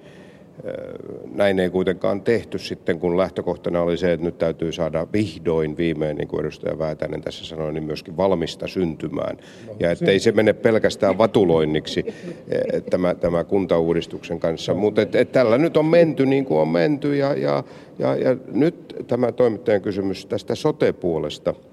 Näin 1.34 1.60
ei 1.60 1.70
kuitenkaan 1.70 2.22
tehty 2.22 2.60
sitten, 2.60 3.00
kun 3.00 3.18
lähtökohtana 3.18 3.82
oli 3.82 3.98
se, 3.98 4.14
että 4.14 4.26
nyt 4.26 4.38
täytyy 4.38 4.72
saada 4.72 5.08
vihdoin 5.14 5.78
viimein, 5.78 6.18
niin 6.18 6.28
kuin 6.28 6.40
edustaja 6.40 6.80
Väätäinen 6.80 7.22
tässä 7.22 7.46
sanoi, 7.46 7.74
niin 7.74 7.84
myöskin 7.84 8.18
valmista 8.18 8.68
syntymään. 8.68 9.38
Ja 9.80 9.92
ettei 9.92 10.20
se 10.20 10.32
mene 10.32 10.54
pelkästään 10.54 11.18
vatuloinniksi 11.18 12.06
tämä, 12.90 13.16
tämä 13.16 13.44
kuntauudistuksen 13.44 14.40
kanssa. 14.40 14.74
Mutta 14.74 15.02
et, 15.02 15.16
et 15.16 15.32
tällä 15.32 15.58
nyt 15.58 15.78
on 15.78 15.86
menty 15.86 16.26
niin 16.26 16.46
kuin 16.46 16.60
on 16.60 16.68
menty 16.68 17.16
ja, 17.16 17.34
ja, 17.34 17.64
ja, 18.00 18.16
ja 18.16 18.38
nyt 18.52 18.96
tämä 19.08 19.32
toimittajan 19.32 19.82
kysymys 19.82 20.26
tästä 20.26 20.56
sote-puolesta– 20.56 21.54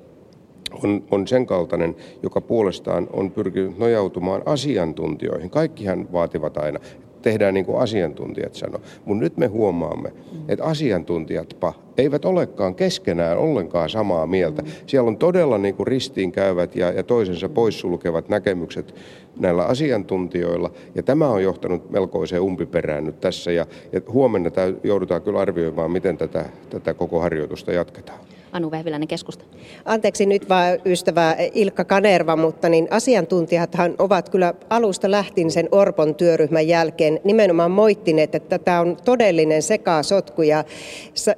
on, 0.85 1.03
on 1.11 1.27
sen 1.27 1.47
kaltainen, 1.47 1.97
joka 2.23 2.41
puolestaan 2.41 3.09
on 3.13 3.31
pyrkinyt 3.31 3.79
nojautumaan 3.79 4.43
asiantuntijoihin. 4.47 5.51
Kaikkihan 5.51 6.13
vaativat 6.13 6.57
aina, 6.57 6.79
tehdään 7.23 7.55
niin 7.55 7.67
kuin 7.67 7.79
asiantuntijat 7.79 8.55
sanoo. 8.55 8.81
Mutta 9.05 9.25
nyt 9.25 9.37
me 9.37 9.47
huomaamme, 9.47 10.13
että 10.49 10.65
asiantuntijatpa 10.65 11.75
eivät 11.99 12.25
olekaan 12.25 12.75
keskenään 12.75 13.39
ollenkaan 13.39 13.91
samaa 13.91 14.27
mieltä. 14.27 14.63
Siellä 14.87 15.09
on 15.09 15.17
todella 15.17 15.59
niin 15.59 15.75
kuin 15.75 15.87
ristiinkäyvät 15.87 16.77
ja, 16.77 16.93
ja 16.93 17.03
toisensa 17.03 17.49
poissulkevat 17.49 18.29
näkemykset 18.29 18.95
näillä 19.37 19.65
asiantuntijoilla. 19.65 20.71
Ja 20.95 21.03
tämä 21.03 21.29
on 21.29 21.43
johtanut 21.43 21.91
melkoiseen 21.91 22.43
umpiperään 22.43 23.05
nyt 23.05 23.21
tässä. 23.21 23.53
Ja, 23.53 23.67
ja 23.93 24.01
huomenna 24.09 24.51
joudutaan 24.85 25.23
kyllä 25.23 25.41
arvioimaan, 25.41 25.91
miten 25.91 26.17
tätä, 26.19 26.45
tätä 26.71 26.95
koko 26.95 27.21
harjoitusta 27.21 27.73
jatketaan. 27.73 28.19
Anu 28.53 28.71
Vehviläinen 28.71 29.09
keskusta. 29.09 29.45
Anteeksi 29.85 30.27
nyt 30.27 30.49
vaan 30.49 30.79
ystävä 30.85 31.37
Ilkka 31.55 31.85
Kanerva, 31.85 32.37
mutta 32.37 32.69
niin 32.69 32.89
asiantuntijathan 32.91 33.95
ovat 33.99 34.29
kyllä 34.29 34.55
alusta 34.71 35.11
lähtien 35.11 35.51
sen 35.51 35.69
Orpon 35.73 36.15
työryhmän 36.15 36.69
jälkeen 36.69 37.21
nimenomaan 37.25 37.71
moittineet, 37.71 38.35
että 38.35 38.59
tämä 38.59 38.81
on 38.81 38.97
todellinen 39.05 39.63
sekasotku 39.63 40.43
ja 40.43 40.65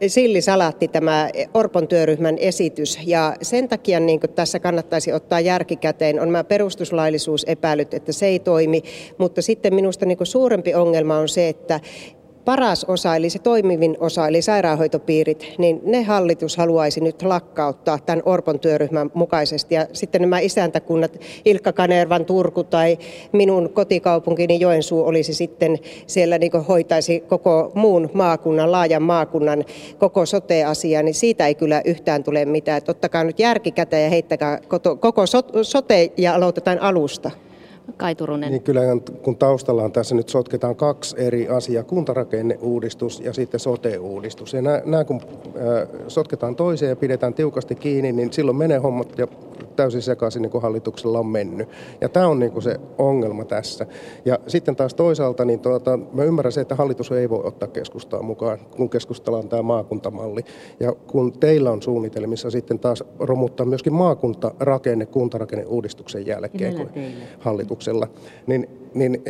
sillisalaatti 0.07 0.88
tämä 0.88 1.28
Orpon 1.54 1.88
työryhmän 1.88 2.38
esitys. 2.38 2.99
Ja 3.07 3.37
sen 3.42 3.69
takia 3.69 4.00
niin 4.00 4.21
tässä 4.21 4.61
kannattaisi 4.61 5.12
ottaa 5.12 5.40
järkikäteen 5.40 6.21
on 6.21 6.33
nämä 6.33 6.45
perustuslaillisuusepäilyt, 6.45 7.95
että 7.95 8.12
se 8.12 8.26
ei 8.26 8.38
toimi, 8.38 8.83
mutta 9.19 9.42
sitten 9.42 9.75
minusta 9.75 10.07
niin 10.07 10.19
suurempi 10.23 10.75
ongelma 10.75 11.16
on 11.16 11.28
se, 11.28 11.49
että 11.49 11.81
paras 12.45 12.85
osa, 12.85 13.17
eli 13.17 13.31
se 13.31 13.39
toimivin 13.39 13.97
osa, 14.01 14.29
eli 14.29 14.43
sairaanhoitopiirit, 14.43 15.55
niin 15.59 15.81
ne 15.85 16.03
hallitus 16.03 16.57
haluaisi 16.57 17.01
nyt 17.01 17.23
lakkauttaa 17.23 17.99
tämän 17.99 18.23
Orpon 18.25 18.61
työryhmän 18.61 19.11
mukaisesti. 19.15 19.75
Ja 19.75 19.87
sitten 19.93 20.21
nämä 20.21 20.39
isäntäkunnat, 20.39 21.19
Ilkka 21.45 21.73
Kanervan 21.73 22.25
Turku 22.25 22.65
tai 22.65 22.99
minun 23.33 23.71
kotikaupunkini 23.73 24.61
Joensuu 24.61 25.07
olisi 25.07 25.35
sitten 25.35 25.79
siellä 26.07 26.39
niin 26.39 26.53
hoitaisi 26.69 27.21
koko 27.21 27.73
muun 27.75 28.11
maakunnan, 28.15 28.73
laajan 28.73 29.03
maakunnan 29.03 29.65
koko 29.99 30.27
sote-asia, 30.27 31.03
niin 31.03 31.15
siitä 31.15 31.47
ei 31.47 31.55
kyllä 31.55 31.83
yhtään 31.85 32.25
tule 32.25 32.45
mitään. 32.45 32.79
Että 32.79 32.91
ottakaa 32.91 33.25
nyt 33.25 33.39
järkikätä 33.39 33.99
ja 33.99 34.11
heittäkää 34.11 34.59
koko 35.01 35.25
sote 35.63 36.13
ja 36.17 36.35
aloitetaan 36.35 36.79
alusta. 36.79 37.31
Kai 37.97 38.15
Turunen. 38.15 38.51
Niin 38.51 38.62
kyllä 38.62 38.81
kun 39.23 39.37
taustallaan 39.37 39.93
tässä 39.93 40.15
nyt 40.15 40.29
sotketaan 40.29 40.77
kaksi 40.77 41.17
eri 41.19 41.49
asiaa, 41.49 41.85
kuntarakenneuudistus 41.85 43.21
ja 43.21 43.33
sitten 43.33 43.61
sote-uudistus. 43.61 44.53
Ja 44.53 44.62
nämä, 44.62 44.83
nämä 44.85 45.05
kun 45.05 45.21
äh, 45.47 45.89
sotketaan 46.09 46.57
toiseen 46.57 46.91
ja 46.91 46.97
pidetään 46.97 47.35
tiukasti 47.35 47.75
kiinni, 47.75 48.12
niin 48.12 48.33
silloin 48.33 48.57
menee 48.57 48.79
hommat 48.79 49.19
ja 49.19 49.27
täysin 49.77 50.03
sekaisin 50.03 50.43
niin 50.43 50.51
kuin 50.51 50.62
hallituksella 50.62 51.19
on 51.19 51.27
mennyt. 51.27 51.69
Ja 52.01 52.09
tämä 52.09 52.29
on 52.29 52.39
niin 52.39 52.53
kuin 52.53 52.62
se 52.62 52.81
ongelma 52.99 53.45
tässä. 53.45 53.87
Ja 54.25 54.39
sitten 54.47 54.77
taas 54.77 54.95
toisaalta, 54.95 55.45
niin 55.45 55.61
tuota, 55.61 55.99
mä 56.12 56.25
ymmärrän 56.25 56.53
se, 56.53 56.61
että 56.61 56.75
hallitus 56.75 57.12
ei 57.12 57.31
voi 57.31 57.41
ottaa 57.45 57.69
keskustaa 57.69 58.23
mukaan, 58.23 58.59
kun 58.77 58.91
keskustellaan 58.91 59.49
tämä 59.49 59.62
maakuntamalli. 59.62 60.45
Ja 60.81 60.93
kun 60.93 61.33
teillä 61.33 61.71
on 61.71 61.83
suunnitelmissa 61.83 62.51
sitten 62.51 62.79
taas 62.79 63.05
romuttaa 63.19 63.67
myöskin 63.67 63.93
maakuntarakenne 63.93 65.07
kuntarakenneuudistuksen 65.07 66.27
jälkeen 66.27 66.75
kuin 66.77 66.91
hallituksella, 67.73 68.09
niin, 68.47 68.69
niin 68.95 69.23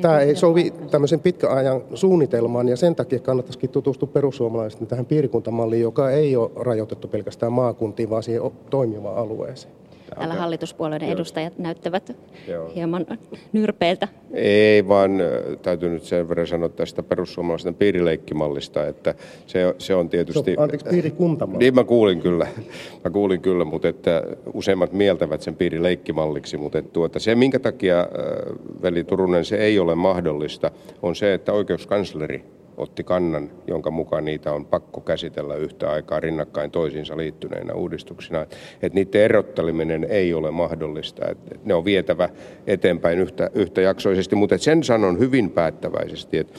tämä 0.00 0.20
ei 0.20 0.36
sovi 0.36 0.72
tämmöisen 0.90 1.20
pitkän 1.20 1.50
ajan 1.50 1.82
suunnitelmaan 1.94 2.68
ja 2.68 2.76
sen 2.76 2.94
takia 2.94 3.18
kannattaisikin 3.18 3.70
tutustua 3.70 4.08
perussuomalaisten 4.12 4.86
tähän 4.86 5.06
piirikuntamalliin, 5.06 5.82
joka 5.82 6.10
ei 6.10 6.36
ole 6.36 6.50
rajoitettu 6.56 7.08
pelkästään 7.08 7.52
maakuntiin, 7.52 8.10
vaan 8.10 8.22
siihen 8.22 8.42
toimivaan 8.70 9.16
alueeseen. 9.16 9.81
Täällä 10.14 10.34
hallituspuolueiden 10.34 11.08
Joo. 11.08 11.14
edustajat 11.14 11.58
näyttävät 11.58 12.16
Joo. 12.48 12.72
hieman 12.74 13.06
nyrpeiltä. 13.52 14.08
Ei, 14.32 14.88
vaan 14.88 15.10
täytyy 15.62 15.88
nyt 15.88 16.02
sen 16.02 16.28
verran 16.28 16.46
sanoa 16.46 16.68
tästä 16.68 17.02
perussuomalaisten 17.02 17.74
piirileikkimallista, 17.74 18.86
että 18.86 19.14
se, 19.46 19.74
se 19.78 19.94
on 19.94 20.08
tietysti... 20.08 20.54
So, 20.54 20.62
anteeksi, 20.62 20.86
piirikuntamalli. 20.90 21.58
Niin 21.58 21.74
mä 21.74 21.84
kuulin 21.84 22.20
kyllä, 22.20 22.46
mä 23.04 23.10
kuulin 23.10 23.40
kyllä, 23.40 23.64
mutta 23.64 23.88
että 23.88 24.22
useimmat 24.54 24.92
mieltävät 24.92 25.42
sen 25.42 25.56
piirileikkimalliksi, 25.56 26.56
mutta 26.56 26.78
että 26.78 26.92
tuota, 26.92 27.18
se 27.18 27.34
minkä 27.34 27.58
takia, 27.58 28.08
veli 28.82 29.04
Turunen, 29.04 29.44
se 29.44 29.56
ei 29.56 29.78
ole 29.78 29.94
mahdollista, 29.94 30.70
on 31.02 31.16
se, 31.16 31.34
että 31.34 31.52
oikeuskansleri 31.52 32.44
otti 32.76 33.04
kannan, 33.04 33.50
jonka 33.66 33.90
mukaan 33.90 34.24
niitä 34.24 34.52
on 34.52 34.66
pakko 34.66 35.00
käsitellä 35.00 35.54
yhtä 35.54 35.90
aikaa 35.90 36.20
rinnakkain 36.20 36.70
toisiinsa 36.70 37.16
liittyneinä 37.16 37.74
uudistuksina. 37.74 38.42
Että 38.82 38.94
niiden 38.94 39.22
erotteleminen 39.22 40.04
ei 40.04 40.34
ole 40.34 40.50
mahdollista. 40.50 41.28
Että 41.28 41.56
ne 41.64 41.74
on 41.74 41.84
vietävä 41.84 42.28
eteenpäin 42.66 43.18
yhtä, 43.18 43.50
yhtäjaksoisesti, 43.54 44.36
mutta 44.36 44.58
sen 44.58 44.84
sanon 44.84 45.18
hyvin 45.18 45.50
päättäväisesti, 45.50 46.38
että 46.38 46.58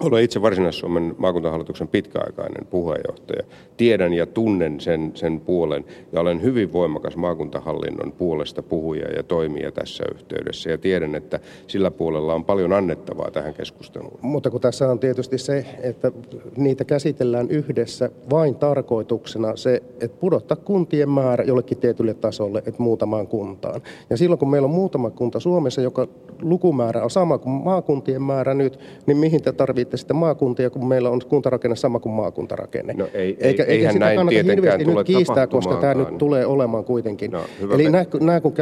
olen 0.00 0.24
itse 0.24 0.42
Varsinais-Suomen 0.42 1.14
maakuntahallituksen 1.18 1.88
pitkäaikainen 1.88 2.66
puheenjohtaja. 2.66 3.42
Tiedän 3.76 4.12
ja 4.12 4.26
tunnen 4.26 4.80
sen, 4.80 5.12
sen 5.14 5.40
puolen 5.40 5.84
ja 6.12 6.20
olen 6.20 6.42
hyvin 6.42 6.72
voimakas 6.72 7.16
maakuntahallinnon 7.16 8.12
puolesta 8.12 8.62
puhuja 8.62 9.08
ja 9.16 9.22
toimija 9.22 9.72
tässä 9.72 10.04
yhteydessä. 10.14 10.70
Ja 10.70 10.78
tiedän, 10.78 11.14
että 11.14 11.40
sillä 11.66 11.90
puolella 11.90 12.34
on 12.34 12.44
paljon 12.44 12.72
annettavaa 12.72 13.30
tähän 13.30 13.54
keskusteluun. 13.54 14.18
Mutta 14.22 14.50
kun 14.50 14.60
tässä 14.60 14.90
on 14.90 14.98
tietysti 14.98 15.38
se, 15.38 15.66
että 15.82 16.12
niitä 16.56 16.84
käsitellään 16.84 17.50
yhdessä 17.50 18.10
vain 18.30 18.54
tarkoituksena 18.54 19.56
se, 19.56 19.82
että 20.00 20.20
pudottaa 20.20 20.56
kuntien 20.56 21.10
määrä 21.10 21.44
jollekin 21.44 21.78
tietylle 21.78 22.14
tasolle, 22.14 22.58
että 22.58 22.82
muutamaan 22.82 23.26
kuntaan. 23.26 23.80
Ja 24.10 24.16
silloin 24.16 24.38
kun 24.38 24.50
meillä 24.50 24.66
on 24.66 24.74
muutama 24.74 25.10
kunta 25.10 25.40
Suomessa, 25.40 25.80
joka 25.80 26.08
lukumäärä 26.42 27.04
on 27.04 27.10
sama 27.10 27.38
kuin 27.38 27.52
maakuntien 27.52 28.22
määrä 28.22 28.54
nyt, 28.54 28.78
niin 29.06 29.16
mihin 29.16 29.42
te 29.42 29.52
tarvitsette 29.52 29.87
sitten 29.96 30.08
sitten 30.08 30.16
maakuntia, 30.16 30.70
kun 30.70 30.88
meillä 30.88 31.10
on 31.10 31.20
kuntarakenne 31.28 31.76
sama 31.76 32.00
kuin 32.00 32.12
maakuntarakenne. 32.12 32.94
No 32.94 33.08
ei, 33.14 33.28
eikä, 33.28 33.44
eikä 33.44 33.64
eihän 33.64 33.92
sitä 33.92 34.04
näin 34.04 34.16
kannata 34.16 34.42
hirveästi 34.42 34.84
nyt 34.84 35.06
kiistää, 35.06 35.46
koska 35.46 35.76
tämä 35.76 35.94
nyt 35.94 36.18
tulee 36.18 36.46
olemaan 36.46 36.84
kuitenkin. 36.84 37.30
No, 37.30 37.40
Eli 37.74 37.90
nämä, 37.90 38.04
nämä 38.20 38.40
kun 38.40 38.54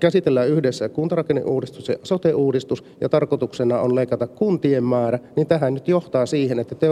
käsitellään 0.00 0.48
yhdessä 0.48 0.88
kuntarakenneuudistus 0.88 1.88
ja 1.88 1.94
sote-uudistus 2.02 2.84
ja 3.00 3.08
tarkoituksena 3.08 3.80
on 3.80 3.94
leikata 3.94 4.26
kuntien 4.26 4.84
määrä, 4.84 5.18
niin 5.36 5.46
tähän 5.46 5.74
nyt 5.74 5.88
johtaa 5.88 6.26
siihen, 6.26 6.58
että 6.58 6.74
te 6.74 6.86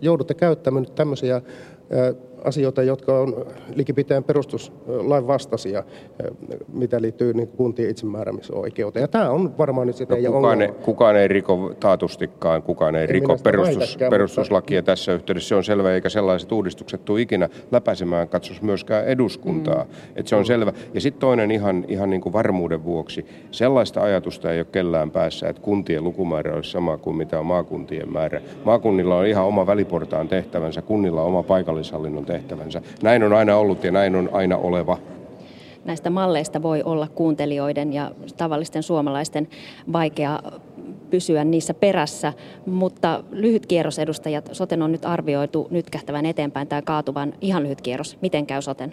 joudutte 0.00 0.34
käyttämään 0.34 0.82
nyt 0.82 0.94
tämmöisiä 0.94 1.42
asioita, 2.44 2.82
jotka 2.82 3.18
on 3.18 3.46
likipitäen 3.74 4.24
perustuslain 4.24 5.26
vastaisia, 5.26 5.84
mitä 6.72 7.02
liittyy 7.02 7.34
niin 7.34 7.48
kuntien 7.48 7.90
itsemääräämisoikeuteen. 7.90 9.02
Ja 9.02 9.08
tämä 9.08 9.30
on 9.30 9.58
varmaan 9.58 9.86
nyt 9.86 9.96
sitä 9.96 10.14
no, 10.14 10.32
kukaan, 10.32 10.62
ei, 10.62 10.68
kukaan 10.68 11.16
ei 11.16 11.28
riko 11.28 11.72
taatustikaan, 11.80 12.62
kukaan 12.62 12.94
ei, 12.94 13.00
ei 13.00 13.06
riko 13.06 13.36
perustus, 13.42 13.98
perustuslakia 14.10 14.78
mutta... 14.78 14.92
tässä 14.92 15.12
yhteydessä. 15.12 15.48
Se 15.48 15.54
on 15.54 15.64
selvä, 15.64 15.92
eikä 15.92 16.08
sellaiset 16.08 16.52
uudistukset 16.52 17.04
tule 17.04 17.20
ikinä 17.20 17.48
läpäisemään 17.72 18.28
katsos 18.28 18.62
myöskään 18.62 19.06
eduskuntaa. 19.06 19.84
Mm. 19.84 19.90
Että 20.16 20.28
se 20.28 20.36
on 20.36 20.46
selvä. 20.46 20.72
Ja 20.94 21.00
sitten 21.00 21.20
toinen 21.20 21.50
ihan, 21.50 21.84
ihan 21.88 22.10
niin 22.10 22.20
kuin 22.20 22.32
varmuuden 22.32 22.84
vuoksi. 22.84 23.26
Sellaista 23.50 24.02
ajatusta 24.02 24.52
ei 24.52 24.58
ole 24.58 24.66
kellään 24.72 25.10
päässä, 25.10 25.48
että 25.48 25.62
kuntien 25.62 26.04
lukumäärä 26.04 26.54
olisi 26.54 26.70
sama 26.70 26.98
kuin 26.98 27.16
mitä 27.16 27.40
on 27.40 27.46
maakuntien 27.46 28.12
määrä. 28.12 28.40
Maakunnilla 28.64 29.18
on 29.18 29.26
ihan 29.26 29.44
oma 29.44 29.66
väliportaan 29.66 30.28
tehtävänsä, 30.28 30.82
kunnilla 30.82 31.20
on 31.22 31.28
oma 31.28 31.42
paikallishallinnon 31.82 32.26
tehtävänsä. 32.26 32.82
Näin 33.02 33.22
on 33.22 33.32
aina 33.32 33.56
ollut 33.56 33.84
ja 33.84 33.90
näin 33.90 34.16
on 34.16 34.28
aina 34.32 34.56
oleva 34.56 34.98
näistä 35.84 36.10
malleista 36.10 36.62
voi 36.62 36.82
olla 36.82 37.08
kuuntelijoiden 37.14 37.92
ja 37.92 38.12
tavallisten 38.36 38.82
suomalaisten 38.82 39.48
vaikea 39.92 40.40
pysyä 41.10 41.44
niissä 41.44 41.74
perässä, 41.74 42.32
mutta 42.66 43.24
lyhyt 43.30 43.66
kierros 43.66 43.98
edustajat, 43.98 44.48
Soten 44.52 44.82
on 44.82 44.92
nyt 44.92 45.04
arvioitu 45.04 45.68
nyt 45.70 45.90
kähtävän 45.90 46.26
eteenpäin 46.26 46.68
tämä 46.68 46.82
kaatuvan 46.82 47.34
ihan 47.40 47.62
lyhyt 47.62 47.80
kierros. 47.80 48.18
Miten 48.20 48.46
käy 48.46 48.62
Soten? 48.62 48.92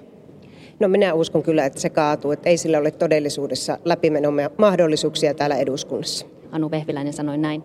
No 0.80 0.88
minä 0.88 1.14
uskon 1.14 1.44
kyllä, 1.44 1.66
että 1.66 1.80
se 1.80 1.90
kaatuu, 1.90 2.32
että 2.32 2.50
ei 2.50 2.58
sillä 2.58 2.78
ole 2.78 2.92
todellisuudessa 2.92 3.78
läpimenon 3.86 4.34
mahdollisuuksia 4.58 5.34
täällä 5.34 5.56
eduskunnassa. 5.56 6.26
Anu 6.52 6.72
Vehviläinen 6.72 7.14
sanoi 7.14 7.38
näin. 7.38 7.64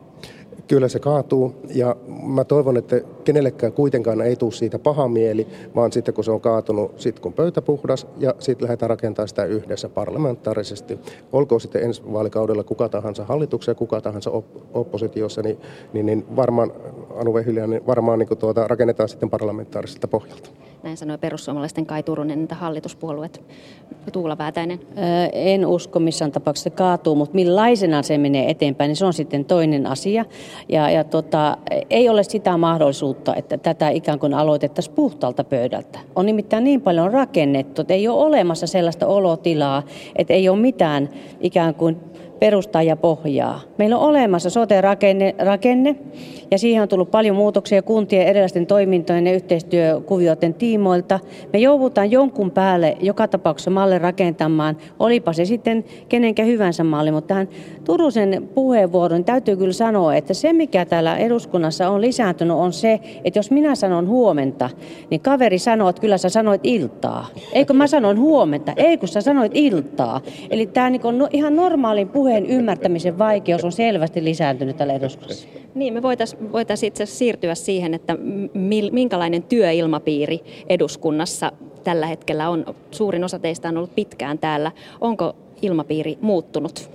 Kyllä 0.68 0.88
se 0.88 0.98
kaatuu 0.98 1.54
ja 1.74 1.96
mä 2.22 2.44
toivon, 2.44 2.76
että 2.76 3.00
kenellekään 3.24 3.72
kuitenkaan 3.72 4.20
ei 4.20 4.36
tule 4.36 4.52
siitä 4.52 4.78
paha 4.78 5.08
mieli, 5.08 5.46
vaan 5.74 5.92
sitten 5.92 6.14
kun 6.14 6.24
se 6.24 6.30
on 6.30 6.40
kaatunut, 6.40 7.00
sitten 7.00 7.22
kun 7.22 7.32
pöytä 7.32 7.62
puhdas 7.62 8.06
ja 8.18 8.34
sitten 8.38 8.64
lähdetään 8.64 8.90
rakentamaan 8.90 9.28
sitä 9.28 9.44
yhdessä 9.44 9.88
parlamentaarisesti. 9.88 10.98
Olkoon 11.32 11.60
sitten 11.60 11.82
ensi 11.82 12.02
vaalikaudella 12.12 12.62
kuka 12.62 12.88
tahansa 12.88 13.24
hallituksessa 13.24 13.70
ja 13.70 13.74
kuka 13.74 14.00
tahansa 14.00 14.30
op- 14.30 14.76
oppositiossa, 14.76 15.42
niin, 15.42 15.58
niin, 15.92 16.06
niin 16.06 16.24
varmaan, 16.36 16.72
Anu 17.16 17.34
Vehviläinen, 17.34 17.86
varmaan 17.86 18.18
niin 18.18 18.38
tuota, 18.38 18.68
rakennetaan 18.68 19.08
sitten 19.08 19.30
parlamentaariselta 19.30 20.08
pohjalta. 20.08 20.50
Näin 20.82 20.96
sanoi 20.96 21.18
perussuomalaisten 21.18 21.86
Kai 21.86 22.02
Turunen, 22.02 22.42
että 22.42 22.54
hallituspuolueet. 22.54 23.42
Tuula 24.12 24.38
Väätäinen. 24.38 24.80
En 25.32 25.66
usko 25.66 26.00
missään 26.00 26.32
tapauksessa 26.32 26.70
se 26.70 26.76
kaatuu, 26.76 27.14
mutta 27.14 27.34
millaisena 27.34 28.02
se 28.02 28.18
menee 28.18 28.50
eteenpäin, 28.50 28.88
niin 28.88 28.96
se 28.96 29.04
on 29.06 29.12
sitten 29.12 29.44
toinen 29.44 29.86
asia. 29.86 30.24
Ja, 30.68 30.90
ja 30.90 31.04
tota, 31.04 31.56
ei 31.90 32.08
ole 32.08 32.22
sitä 32.22 32.56
mahdollisuutta, 32.56 33.34
että 33.34 33.58
tätä 33.58 33.88
ikään 33.88 34.18
kuin 34.18 34.34
aloitettaisiin 34.34 34.94
puhtaalta 34.94 35.44
pöydältä. 35.44 35.98
On 36.16 36.26
nimittäin 36.26 36.64
niin 36.64 36.80
paljon 36.80 37.12
rakennettu, 37.12 37.82
että 37.82 37.94
ei 37.94 38.08
ole 38.08 38.26
olemassa 38.26 38.66
sellaista 38.66 39.06
olotilaa, 39.06 39.82
että 40.16 40.34
ei 40.34 40.48
ole 40.48 40.58
mitään 40.58 41.08
ikään 41.40 41.74
kuin 41.74 41.96
perustaa 42.44 42.82
ja 42.82 42.96
pohjaa. 42.96 43.60
Meillä 43.78 43.98
on 43.98 44.08
olemassa 44.08 44.50
sote-rakenne, 44.50 45.34
rakenne, 45.38 45.96
ja 46.50 46.58
siihen 46.58 46.82
on 46.82 46.88
tullut 46.88 47.10
paljon 47.10 47.36
muutoksia 47.36 47.82
kuntien 47.82 48.26
erilaisten 48.26 48.66
toimintojen 48.66 49.26
ja 49.26 49.34
yhteistyökuvioiden 49.34 50.54
tiimoilta. 50.54 51.20
Me 51.52 51.58
joudutaan 51.58 52.10
jonkun 52.10 52.50
päälle 52.50 52.96
joka 53.00 53.28
tapauksessa 53.28 53.70
malli 53.70 53.98
rakentamaan, 53.98 54.76
olipa 54.98 55.32
se 55.32 55.44
sitten 55.44 55.84
kenenkä 56.08 56.44
hyvänsä 56.44 56.84
malli, 56.84 57.12
mutta 57.12 57.28
tähän 57.28 57.48
Turusen 57.84 58.48
puheenvuoron 58.54 59.24
täytyy 59.24 59.56
kyllä 59.56 59.72
sanoa, 59.72 60.14
että 60.14 60.34
se 60.34 60.52
mikä 60.52 60.84
täällä 60.84 61.16
eduskunnassa 61.16 61.88
on 61.88 62.00
lisääntynyt 62.00 62.56
on 62.56 62.72
se, 62.72 63.00
että 63.24 63.38
jos 63.38 63.50
minä 63.50 63.74
sanon 63.74 64.08
huomenta, 64.08 64.70
niin 65.10 65.20
kaveri 65.20 65.58
sanoo, 65.58 65.88
että 65.88 66.00
kyllä 66.00 66.18
sä 66.18 66.28
sanoit 66.28 66.60
iltaa. 66.64 67.26
Eikö 67.52 67.72
mä 67.72 67.86
sanon 67.86 68.18
huomenta? 68.18 68.72
Ei 68.76 68.98
kun 68.98 69.08
sä 69.08 69.20
sanoit 69.20 69.52
iltaa. 69.54 70.20
Eli 70.50 70.66
tämä 70.66 70.90
niin 70.90 71.06
on 71.06 71.28
ihan 71.32 71.56
normaalin 71.56 72.08
puheen 72.08 72.33
ymmärtämisen 72.46 73.18
vaikeus 73.18 73.64
on 73.64 73.72
selvästi 73.72 74.24
lisääntynyt 74.24 74.76
täällä 74.76 74.94
eduskunnassa. 74.94 75.48
Niin, 75.74 75.94
me 75.94 76.02
voitaisiin 76.02 76.52
voitais 76.52 76.82
itse 76.82 77.06
siirtyä 77.06 77.54
siihen, 77.54 77.94
että 77.94 78.16
minkälainen 78.92 79.42
työilmapiiri 79.42 80.40
eduskunnassa 80.68 81.52
tällä 81.84 82.06
hetkellä 82.06 82.48
on. 82.48 82.74
Suurin 82.90 83.24
osa 83.24 83.38
teistä 83.38 83.68
on 83.68 83.76
ollut 83.76 83.94
pitkään 83.94 84.38
täällä. 84.38 84.72
Onko 85.00 85.36
ilmapiiri 85.62 86.18
muuttunut? 86.20 86.90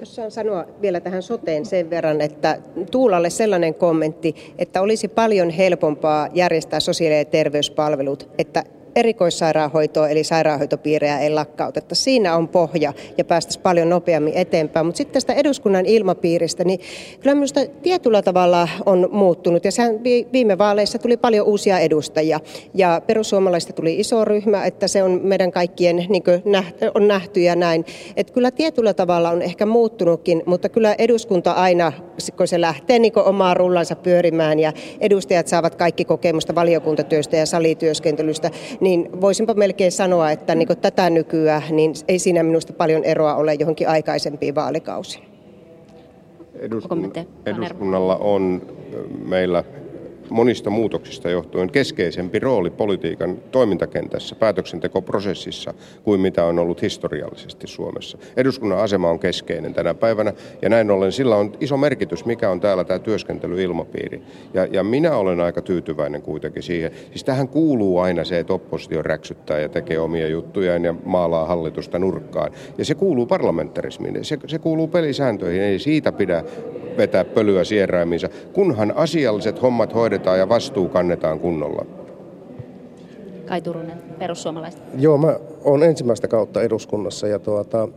Jos 0.00 0.14
saan 0.14 0.30
sanoa 0.30 0.64
vielä 0.82 1.00
tähän 1.00 1.22
soteen 1.22 1.66
sen 1.66 1.90
verran, 1.90 2.20
että 2.20 2.58
Tuulalle 2.90 3.30
sellainen 3.30 3.74
kommentti, 3.74 4.34
että 4.58 4.82
olisi 4.82 5.08
paljon 5.08 5.50
helpompaa 5.50 6.28
järjestää 6.34 6.80
sosiaali- 6.80 7.18
ja 7.18 7.24
terveyspalvelut, 7.24 8.28
että 8.38 8.64
erikoissairaanhoitoa 8.96 10.08
eli 10.08 10.24
sairaanhoitopiirejä 10.24 11.18
ei 11.18 11.30
lakkauteta. 11.30 11.94
Siinä 11.94 12.36
on 12.36 12.48
pohja 12.48 12.92
ja 13.18 13.24
päästäisiin 13.24 13.62
paljon 13.62 13.88
nopeammin 13.88 14.34
eteenpäin. 14.34 14.86
Mutta 14.86 14.96
sitten 14.96 15.14
tästä 15.14 15.32
eduskunnan 15.32 15.86
ilmapiiristä, 15.86 16.64
niin 16.64 16.80
kyllä 17.20 17.34
minusta 17.34 17.60
tietyllä 17.82 18.22
tavalla 18.22 18.68
on 18.86 19.08
muuttunut. 19.12 19.64
Ja 19.64 19.72
sehän 19.72 20.04
viime 20.32 20.58
vaaleissa 20.58 20.98
tuli 20.98 21.16
paljon 21.16 21.46
uusia 21.46 21.78
edustajia. 21.78 22.40
Ja 22.74 23.02
perussuomalaisista 23.06 23.72
tuli 23.72 24.00
iso 24.00 24.24
ryhmä, 24.24 24.64
että 24.64 24.88
se 24.88 25.02
on 25.02 25.20
meidän 25.22 25.52
kaikkien 25.52 25.96
niin 25.96 26.22
nähty, 26.44 26.90
on 26.94 27.08
nähty 27.08 27.40
ja 27.40 27.56
näin. 27.56 27.84
Että 28.16 28.32
kyllä 28.32 28.50
tietyllä 28.50 28.94
tavalla 28.94 29.30
on 29.30 29.42
ehkä 29.42 29.66
muuttunutkin, 29.66 30.42
mutta 30.46 30.68
kyllä 30.68 30.94
eduskunta 30.98 31.52
aina, 31.52 31.92
kun 32.36 32.48
se 32.48 32.60
lähtee 32.60 32.98
niin 32.98 33.18
omaa 33.18 33.54
rullansa 33.54 33.96
pyörimään 33.96 34.58
ja 34.58 34.72
edustajat 35.00 35.48
saavat 35.48 35.74
kaikki 35.74 36.04
kokemusta 36.04 36.54
valiokuntatyöstä 36.54 37.36
ja 37.36 37.46
salityöskentelystä, 37.46 38.50
niin 38.86 39.20
voisinpa 39.20 39.54
melkein 39.54 39.92
sanoa, 39.92 40.30
että 40.30 40.54
niin 40.54 40.68
tätä 40.80 41.10
nykyään 41.10 41.62
niin 41.70 41.94
ei 42.08 42.18
siinä 42.18 42.42
minusta 42.42 42.72
paljon 42.72 43.04
eroa 43.04 43.34
ole 43.34 43.54
johonkin 43.54 43.88
aikaisempiin 43.88 44.54
vaalikausiin. 44.54 45.24
Eduskunn- 46.58 47.26
eduskunnalla 47.46 48.16
on 48.16 48.62
meillä 49.24 49.64
monista 50.30 50.70
muutoksista 50.70 51.30
johtuen 51.30 51.70
keskeisempi 51.70 52.38
rooli 52.38 52.70
politiikan 52.70 53.38
toimintakentässä, 53.50 54.34
päätöksentekoprosessissa 54.34 55.74
kuin 56.02 56.20
mitä 56.20 56.44
on 56.44 56.58
ollut 56.58 56.82
historiallisesti 56.82 57.66
Suomessa. 57.66 58.18
Eduskunnan 58.36 58.78
asema 58.78 59.10
on 59.10 59.18
keskeinen 59.18 59.74
tänä 59.74 59.94
päivänä 59.94 60.32
ja 60.62 60.68
näin 60.68 60.90
ollen 60.90 61.12
sillä 61.12 61.36
on 61.36 61.52
iso 61.60 61.76
merkitys, 61.76 62.24
mikä 62.24 62.50
on 62.50 62.60
täällä 62.60 62.84
tämä 62.84 62.98
työskentelyilmapiiri. 62.98 64.22
Ja, 64.54 64.64
ja 64.64 64.84
minä 64.84 65.16
olen 65.16 65.40
aika 65.40 65.62
tyytyväinen 65.62 66.22
kuitenkin 66.22 66.62
siihen. 66.62 66.90
Siis 67.08 67.24
tähän 67.24 67.48
kuuluu 67.48 67.98
aina 67.98 68.24
se, 68.24 68.38
että 68.38 68.52
oppositio 68.52 69.02
räksyttää 69.02 69.60
ja 69.60 69.68
tekee 69.68 69.98
omia 69.98 70.28
juttujaan 70.28 70.84
ja 70.84 70.94
maalaa 71.04 71.46
hallitusta 71.46 71.98
nurkkaan. 71.98 72.52
Ja 72.78 72.84
se 72.84 72.94
kuuluu 72.94 73.26
parlamentarismiin, 73.26 74.24
se, 74.24 74.38
se 74.46 74.58
kuuluu 74.58 74.88
pelisääntöihin, 74.88 75.62
ei 75.62 75.78
siitä 75.78 76.12
pidä 76.12 76.44
vetää 76.96 77.24
pölyä 77.24 77.64
sieraimiinsa, 77.64 78.28
kunhan 78.52 78.92
asialliset 78.96 79.62
hommat 79.62 79.94
hoidetaan 79.94 80.38
ja 80.38 80.48
vastuu 80.48 80.88
kannetaan 80.88 81.40
kunnolla. 81.40 81.86
Kai 83.46 83.60
Turunen, 83.60 83.98
perussuomalaiset. 84.18 84.82
Joo, 84.98 85.18
mä 85.18 85.36
olen 85.64 85.88
ensimmäistä 85.88 86.28
kautta 86.28 86.62
eduskunnassa 86.62 87.26
ja 87.26 87.38
tuota, 87.38 87.88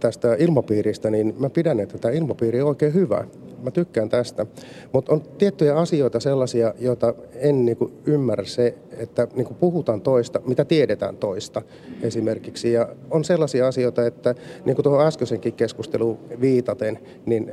tästä 0.00 0.34
ilmapiiristä, 0.38 1.10
niin 1.10 1.34
mä 1.38 1.50
pidän, 1.50 1.80
että 1.80 1.98
tämä 1.98 2.14
ilmapiiri 2.14 2.62
on 2.62 2.68
oikein 2.68 2.94
hyvä. 2.94 3.24
Mä 3.64 3.70
tykkään 3.70 4.08
tästä. 4.08 4.46
Mutta 4.92 5.12
on 5.12 5.22
tiettyjä 5.38 5.76
asioita 5.76 6.20
sellaisia, 6.20 6.74
joita 6.78 7.14
en 7.34 7.64
niinku 7.64 7.90
ymmärrä 8.06 8.44
se, 8.44 8.74
että 8.90 9.28
niinku 9.34 9.54
puhutaan 9.54 10.00
toista, 10.00 10.40
mitä 10.46 10.64
tiedetään 10.64 11.16
toista 11.16 11.62
esimerkiksi. 12.02 12.72
Ja 12.72 12.88
on 13.10 13.24
sellaisia 13.24 13.68
asioita, 13.68 14.06
että 14.06 14.34
niin 14.64 14.76
kuin 14.76 14.84
tuohon 14.84 15.06
äskeisenkin 15.06 15.52
keskusteluun 15.52 16.18
viitaten, 16.40 16.98
niin 17.26 17.52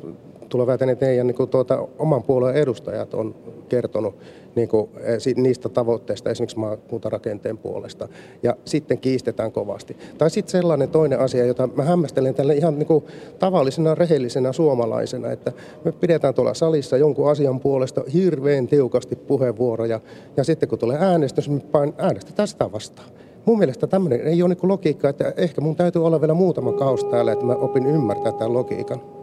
tulee 0.00 0.35
väitän, 0.66 0.88
että 0.88 1.06
teidän 1.06 1.26
niin 1.26 1.48
tuota, 1.50 1.88
oman 1.98 2.22
puolueen 2.22 2.56
edustajat 2.56 3.14
on 3.14 3.34
kertonut 3.68 4.14
niin 4.56 4.68
kuin, 4.68 4.90
eh, 5.00 5.36
niistä 5.36 5.68
tavoitteista 5.68 6.30
esimerkiksi 6.30 6.58
maakuntarakenteen 6.58 7.58
puolesta. 7.58 8.08
Ja 8.42 8.56
sitten 8.64 8.98
kiistetään 8.98 9.52
kovasti. 9.52 9.96
Tai 10.18 10.30
sitten 10.30 10.50
sellainen 10.50 10.88
toinen 10.88 11.20
asia, 11.20 11.44
jota 11.44 11.68
mä 11.76 11.82
hämmästelen 11.82 12.34
tälle 12.34 12.54
ihan 12.54 12.78
niin 12.78 12.86
kuin, 12.86 13.04
tavallisena, 13.38 13.94
rehellisenä 13.94 14.52
suomalaisena, 14.52 15.30
että 15.30 15.52
me 15.84 15.92
pidetään 15.92 16.34
tuolla 16.34 16.54
salissa 16.54 16.96
jonkun 16.96 17.30
asian 17.30 17.60
puolesta 17.60 18.04
hirveän 18.12 18.66
tiukasti 18.66 19.16
puheenvuoroja, 19.16 20.00
ja 20.36 20.44
sitten 20.44 20.68
kun 20.68 20.78
tulee 20.78 20.98
äänestys, 21.00 21.48
me 21.48 21.60
pain, 21.60 21.94
äänestetään 21.98 22.48
sitä 22.48 22.72
vastaan. 22.72 23.08
Mun 23.44 23.58
mielestä 23.58 23.86
tämmöinen 23.86 24.20
ei 24.20 24.42
ole 24.42 24.54
niin 24.54 24.68
logiikka, 24.68 25.08
että 25.08 25.32
ehkä 25.36 25.60
mun 25.60 25.76
täytyy 25.76 26.06
olla 26.06 26.20
vielä 26.20 26.34
muutama 26.34 26.72
kaus 26.72 27.04
täällä, 27.04 27.32
että 27.32 27.44
mä 27.44 27.52
opin 27.52 27.86
ymmärtää 27.86 28.32
tämän 28.32 28.52
logiikan. 28.52 29.15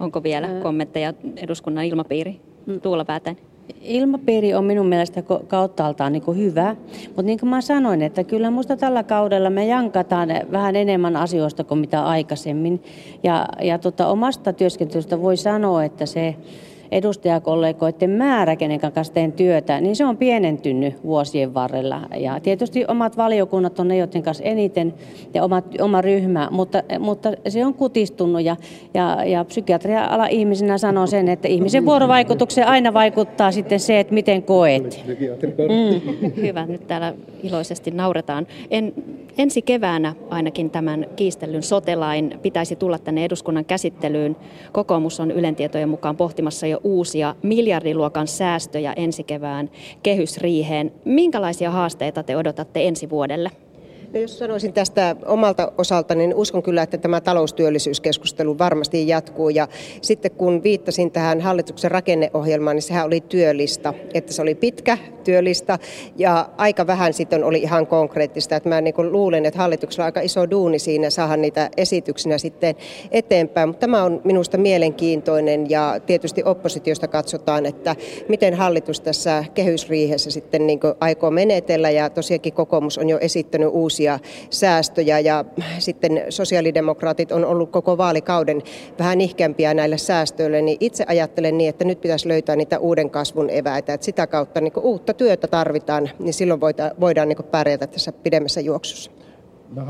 Onko 0.00 0.22
vielä 0.22 0.48
kommentteja 0.62 1.14
eduskunnan 1.36 1.84
ilmapiiri? 1.84 2.40
Tuula 2.82 3.04
Päätäinen. 3.04 3.42
Ilmapiiri 3.80 4.54
on 4.54 4.64
minun 4.64 4.86
mielestä 4.86 5.22
kauttaaltaan 5.48 6.12
niin 6.12 6.36
hyvä, 6.36 6.76
mutta 7.06 7.22
niin 7.22 7.38
kuin 7.40 7.50
mä 7.50 7.60
sanoin, 7.60 8.02
että 8.02 8.24
kyllä 8.24 8.50
minusta 8.50 8.76
tällä 8.76 9.02
kaudella 9.02 9.50
me 9.50 9.66
jankataan 9.66 10.28
vähän 10.52 10.76
enemmän 10.76 11.16
asioista 11.16 11.64
kuin 11.64 11.80
mitä 11.80 12.04
aikaisemmin. 12.04 12.82
Ja, 13.22 13.46
ja 13.62 13.78
tota, 13.78 14.06
omasta 14.06 14.52
työskentelystä 14.52 15.22
voi 15.22 15.36
sanoa, 15.36 15.84
että 15.84 16.06
se 16.06 16.36
edustajakollegoiden 16.92 18.10
määrä, 18.10 18.56
kenen 18.56 18.80
kanssa 18.80 19.12
teen 19.12 19.32
työtä, 19.32 19.80
niin 19.80 19.96
se 19.96 20.04
on 20.04 20.16
pienentynyt 20.16 21.04
vuosien 21.04 21.54
varrella. 21.54 22.00
Ja 22.16 22.40
tietysti 22.40 22.84
omat 22.88 23.16
valiokunnat 23.16 23.80
on 23.80 23.88
ne, 23.88 23.96
joiden 23.96 24.22
kanssa 24.22 24.44
eniten 24.44 24.94
ja 25.34 25.44
omat, 25.44 25.64
oma 25.80 26.00
ryhmä, 26.00 26.48
mutta, 26.50 26.82
mutta 26.98 27.32
se 27.48 27.66
on 27.66 27.74
kutistunut 27.74 28.42
ja, 28.42 28.56
ja, 28.94 29.24
ja 29.24 29.44
psykiatria-ala 29.44 30.26
ihmisenä 30.26 30.78
sanoo 30.78 31.06
sen, 31.06 31.28
että 31.28 31.48
ihmisen 31.48 31.86
vuorovaikutukseen 31.86 32.66
aina 32.66 32.94
vaikuttaa 32.94 33.52
sitten 33.52 33.80
se, 33.80 34.00
että 34.00 34.14
miten 34.14 34.42
koet. 34.42 35.04
Mm. 35.58 36.30
Hyvä, 36.36 36.66
nyt 36.66 36.86
täällä 36.86 37.14
iloisesti 37.42 37.90
nauretaan. 37.90 38.46
En, 38.70 38.92
ensi 39.38 39.62
keväänä 39.62 40.14
ainakin 40.30 40.70
tämän 40.70 41.06
kiistellyn 41.16 41.62
sotelain 41.62 42.38
pitäisi 42.42 42.76
tulla 42.76 42.98
tänne 42.98 43.24
eduskunnan 43.24 43.64
käsittelyyn. 43.64 44.36
Kokoomus 44.72 45.20
on 45.20 45.30
ylentietojen 45.30 45.88
mukaan 45.88 46.16
pohtimassa 46.16 46.66
jo 46.66 46.80
uusia 46.84 47.34
miljardiluokan 47.42 48.26
säästöjä 48.26 48.92
ensi 48.92 49.24
kevään 49.24 49.70
kehysriiheen. 50.02 50.92
Minkälaisia 51.04 51.70
haasteita 51.70 52.22
te 52.22 52.36
odotatte 52.36 52.88
ensi 52.88 53.10
vuodelle? 53.10 53.50
No 54.12 54.20
jos 54.20 54.38
sanoisin 54.38 54.72
tästä 54.72 55.16
omalta 55.26 55.72
osalta, 55.78 56.14
niin 56.14 56.34
uskon 56.34 56.62
kyllä, 56.62 56.82
että 56.82 56.98
tämä 56.98 57.20
taloustyöllisyyskeskustelu 57.20 58.58
varmasti 58.58 59.08
jatkuu. 59.08 59.48
Ja 59.48 59.68
sitten 60.02 60.30
kun 60.30 60.62
viittasin 60.62 61.10
tähän 61.10 61.40
hallituksen 61.40 61.90
rakenneohjelmaan, 61.90 62.76
niin 62.76 62.82
sehän 62.82 63.06
oli 63.06 63.20
työlista. 63.20 63.94
Että 64.14 64.32
se 64.32 64.42
oli 64.42 64.54
pitkä 64.54 64.98
työlista 65.24 65.78
ja 66.16 66.48
aika 66.56 66.86
vähän 66.86 67.12
sitten 67.12 67.44
oli 67.44 67.58
ihan 67.58 67.86
konkreettista. 67.86 68.56
Että 68.56 68.68
mä 68.68 68.80
niin 68.80 69.12
luulen, 69.12 69.46
että 69.46 69.58
hallituksella 69.58 70.04
on 70.04 70.06
aika 70.06 70.20
iso 70.20 70.50
duuni 70.50 70.78
siinä 70.78 71.10
saada 71.10 71.36
niitä 71.36 71.70
esityksinä 71.76 72.38
sitten 72.38 72.74
eteenpäin. 73.10 73.68
Mutta 73.68 73.80
tämä 73.80 74.02
on 74.02 74.20
minusta 74.24 74.58
mielenkiintoinen 74.58 75.70
ja 75.70 76.00
tietysti 76.06 76.42
oppositiosta 76.44 77.08
katsotaan, 77.08 77.66
että 77.66 77.96
miten 78.28 78.54
hallitus 78.54 79.00
tässä 79.00 79.44
kehysriihessä 79.54 80.30
sitten 80.30 80.66
niin 80.66 80.80
aikoo 81.00 81.30
menetellä. 81.30 81.90
Ja 81.90 82.10
tosiaankin 82.10 82.52
kokoomus 82.52 82.98
on 82.98 83.08
jo 83.08 83.18
esittänyt 83.18 83.68
uusia 83.72 83.99
uusia 84.00 84.18
säästöjä 84.50 85.18
ja 85.18 85.44
sitten 85.78 86.24
sosiaalidemokraatit 86.28 87.32
on 87.32 87.44
ollut 87.44 87.70
koko 87.70 87.98
vaalikauden 87.98 88.62
vähän 88.98 89.18
nihkeämpiä 89.18 89.74
näille 89.74 89.98
säästöille, 89.98 90.62
niin 90.62 90.76
itse 90.80 91.04
ajattelen 91.08 91.58
niin, 91.58 91.70
että 91.70 91.84
nyt 91.84 92.00
pitäisi 92.00 92.28
löytää 92.28 92.56
niitä 92.56 92.78
uuden 92.78 93.10
kasvun 93.10 93.50
eväitä, 93.50 93.94
että 93.94 94.04
sitä 94.04 94.26
kautta 94.26 94.60
niin 94.60 94.72
uutta 94.82 95.14
työtä 95.14 95.46
tarvitaan, 95.46 96.10
niin 96.18 96.34
silloin 96.34 96.60
voidaan, 96.60 96.90
voidaan 97.00 97.28
niin 97.28 97.38
pärjätä 97.50 97.86
tässä 97.86 98.12
pidemmässä 98.12 98.60
juoksussa. 98.60 99.10
Mä 99.74 99.86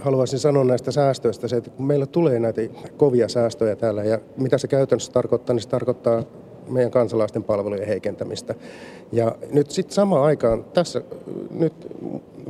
haluaisin 0.00 0.38
sanoa 0.38 0.64
näistä 0.64 0.92
säästöistä 0.92 1.48
se, 1.48 1.56
että 1.56 1.70
kun 1.70 1.86
meillä 1.86 2.06
tulee 2.06 2.40
näitä 2.40 2.60
kovia 2.96 3.28
säästöjä 3.28 3.76
täällä 3.76 4.04
ja 4.04 4.18
mitä 4.36 4.58
se 4.58 4.68
käytännössä 4.68 5.12
tarkoittaa, 5.12 5.54
niin 5.54 5.62
se 5.62 5.68
tarkoittaa 5.68 6.22
meidän 6.68 6.90
kansalaisten 6.90 7.44
palvelujen 7.44 7.86
heikentämistä. 7.86 8.54
Ja 9.12 9.36
nyt 9.52 9.70
sitten 9.70 9.94
samaan 9.94 10.22
aikaan 10.22 10.64
tässä 10.64 11.02
nyt 11.50 11.72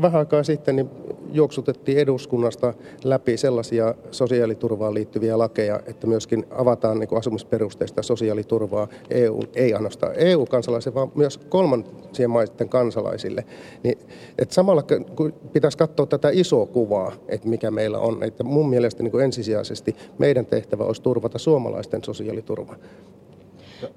vähän 0.03 0.19
aikaa 0.19 0.43
sitten 0.43 0.77
niin 0.77 0.91
juoksutettiin 1.33 1.99
eduskunnasta 1.99 2.75
läpi 3.05 3.37
sellaisia 3.37 3.95
sosiaaliturvaan 4.11 4.95
liittyviä 4.95 5.39
lakeja, 5.39 5.81
että 5.87 6.07
myöskin 6.07 6.47
avataan 6.51 6.99
niin 6.99 7.19
asumisperusteista 7.19 8.03
sosiaaliturvaa 8.03 8.89
EU, 9.11 9.41
ei 9.55 9.75
ainoastaan 9.75 10.13
EU-kansalaisille, 10.17 10.95
vaan 10.95 11.13
myös 11.15 11.39
kolmansien 11.39 12.31
maiden 12.31 12.69
kansalaisille. 12.69 13.45
Niin, 13.83 13.99
että 14.39 14.55
samalla 14.55 14.83
kun 15.17 15.33
pitäisi 15.53 15.79
katsoa 15.79 16.07
tätä 16.07 16.31
isoa 16.33 16.67
kuvaa, 16.67 17.13
että 17.29 17.49
mikä 17.49 17.71
meillä 17.71 17.99
on, 17.99 18.23
että 18.23 18.45
mun 18.45 18.71
mielestä 18.71 19.03
niin 19.03 19.21
ensisijaisesti 19.21 19.97
meidän 20.19 20.47
tehtävä 20.47 20.85
olisi 20.85 21.03
turvata 21.03 21.39
suomalaisten 21.39 22.05
sosiaaliturva. 22.05 22.77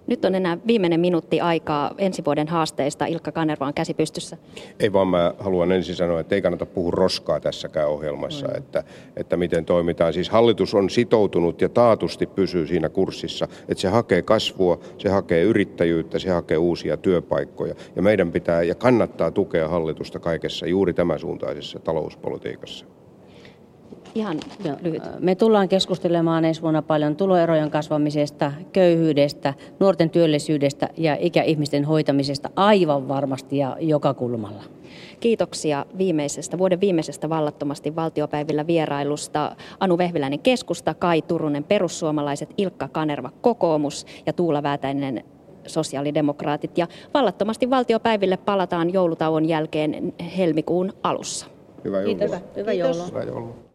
Nyt 0.08 0.26
on 0.26 0.36
enää 0.36 0.58
viimeinen 0.68 1.00
minuutti 1.00 1.42
aikaa 1.42 1.94
ensi 1.98 2.26
vuoden 2.26 2.48
haasteista. 2.48 3.06
Ilkka 3.06 3.32
Kanerva 3.32 3.68
on 3.68 3.74
käsi 3.74 3.94
pystyssä. 3.94 4.38
Ei 4.80 4.94
vaan 4.94 5.08
mä 5.08 5.34
haluan 5.40 5.72
ensin 5.72 5.96
sanoa, 5.96 6.20
että 6.20 6.36
ei 6.36 6.42
kannata 6.42 6.66
puhua 6.66 6.92
roskaa 6.92 7.40
tässäkään 7.40 7.90
ohjelmassa, 7.90 8.48
mm. 8.48 8.58
että, 8.58 8.84
että 9.18 9.38
miten 9.38 9.66
toimitaan. 9.66 10.14
Siis 10.14 10.30
hallitus 10.30 10.74
on 10.74 10.90
sitoutunut 10.90 11.62
ja 11.62 11.70
taatusti 11.70 12.26
pysyy 12.26 12.68
siinä 12.68 12.90
kurssissa, 12.90 13.48
että 13.70 13.82
se 13.82 13.88
hakee 13.88 14.22
kasvua, 14.22 14.80
se 14.98 15.10
hakee 15.10 15.44
yrittäjyyttä, 15.44 16.20
se 16.20 16.30
hakee 16.30 16.58
uusia 16.58 16.98
työpaikkoja. 16.98 17.76
Ja 17.96 18.02
meidän 18.02 18.32
pitää 18.32 18.64
ja 18.64 18.76
kannattaa 18.76 19.32
tukea 19.32 19.68
hallitusta 19.68 20.20
kaikessa 20.20 20.68
juuri 20.68 20.94
tämän 20.94 21.20
suuntaisessa 21.20 21.80
talouspolitiikassa. 21.80 22.97
Ihan 24.16 24.38
lyhyt. 24.82 25.04
Me 25.20 25.36
tullaan 25.36 25.70
keskustelemaan 25.70 26.46
ensi 26.46 26.62
vuonna 26.62 26.82
paljon 26.82 27.16
tuloerojen 27.16 27.72
kasvamisesta, 27.72 28.52
köyhyydestä, 28.74 29.54
nuorten 29.80 30.10
työllisyydestä 30.10 30.90
ja 30.98 31.18
ikäihmisten 31.20 31.86
hoitamisesta 31.86 32.50
aivan 32.56 33.08
varmasti 33.08 33.58
ja 33.58 33.78
joka 33.80 34.14
kulmalla. 34.14 34.64
Kiitoksia 35.20 35.86
viimeisestä, 35.98 36.58
vuoden 36.58 36.82
viimeisestä 36.82 37.30
vallattomasti 37.30 37.96
valtiopäivillä 37.96 38.68
vierailusta 38.68 39.56
Anu 39.80 39.98
Vehviläinen 39.98 40.40
keskusta, 40.40 40.94
Kai 40.94 41.22
Turunen 41.22 41.64
perussuomalaiset, 41.64 42.54
Ilkka 42.58 42.88
Kanerva 42.88 43.32
kokoomus 43.42 44.06
ja 44.26 44.34
Tuula 44.34 44.64
Väätäinen 44.64 45.24
sosiaalidemokraatit. 45.68 46.78
Ja 46.78 46.88
vallattomasti 47.14 47.70
valtiopäiville 47.70 48.38
palataan 48.38 48.94
joulutauon 48.94 49.46
jälkeen 49.46 50.14
helmikuun 50.38 50.94
alussa. 51.04 51.46
Hyvää 51.84 52.02
joulua. 52.02 52.18
Kiitos. 52.18 52.42
Hyvää 52.56 52.74
joulua. 52.74 53.06
Hyvää 53.06 53.24
joulua. 53.24 53.67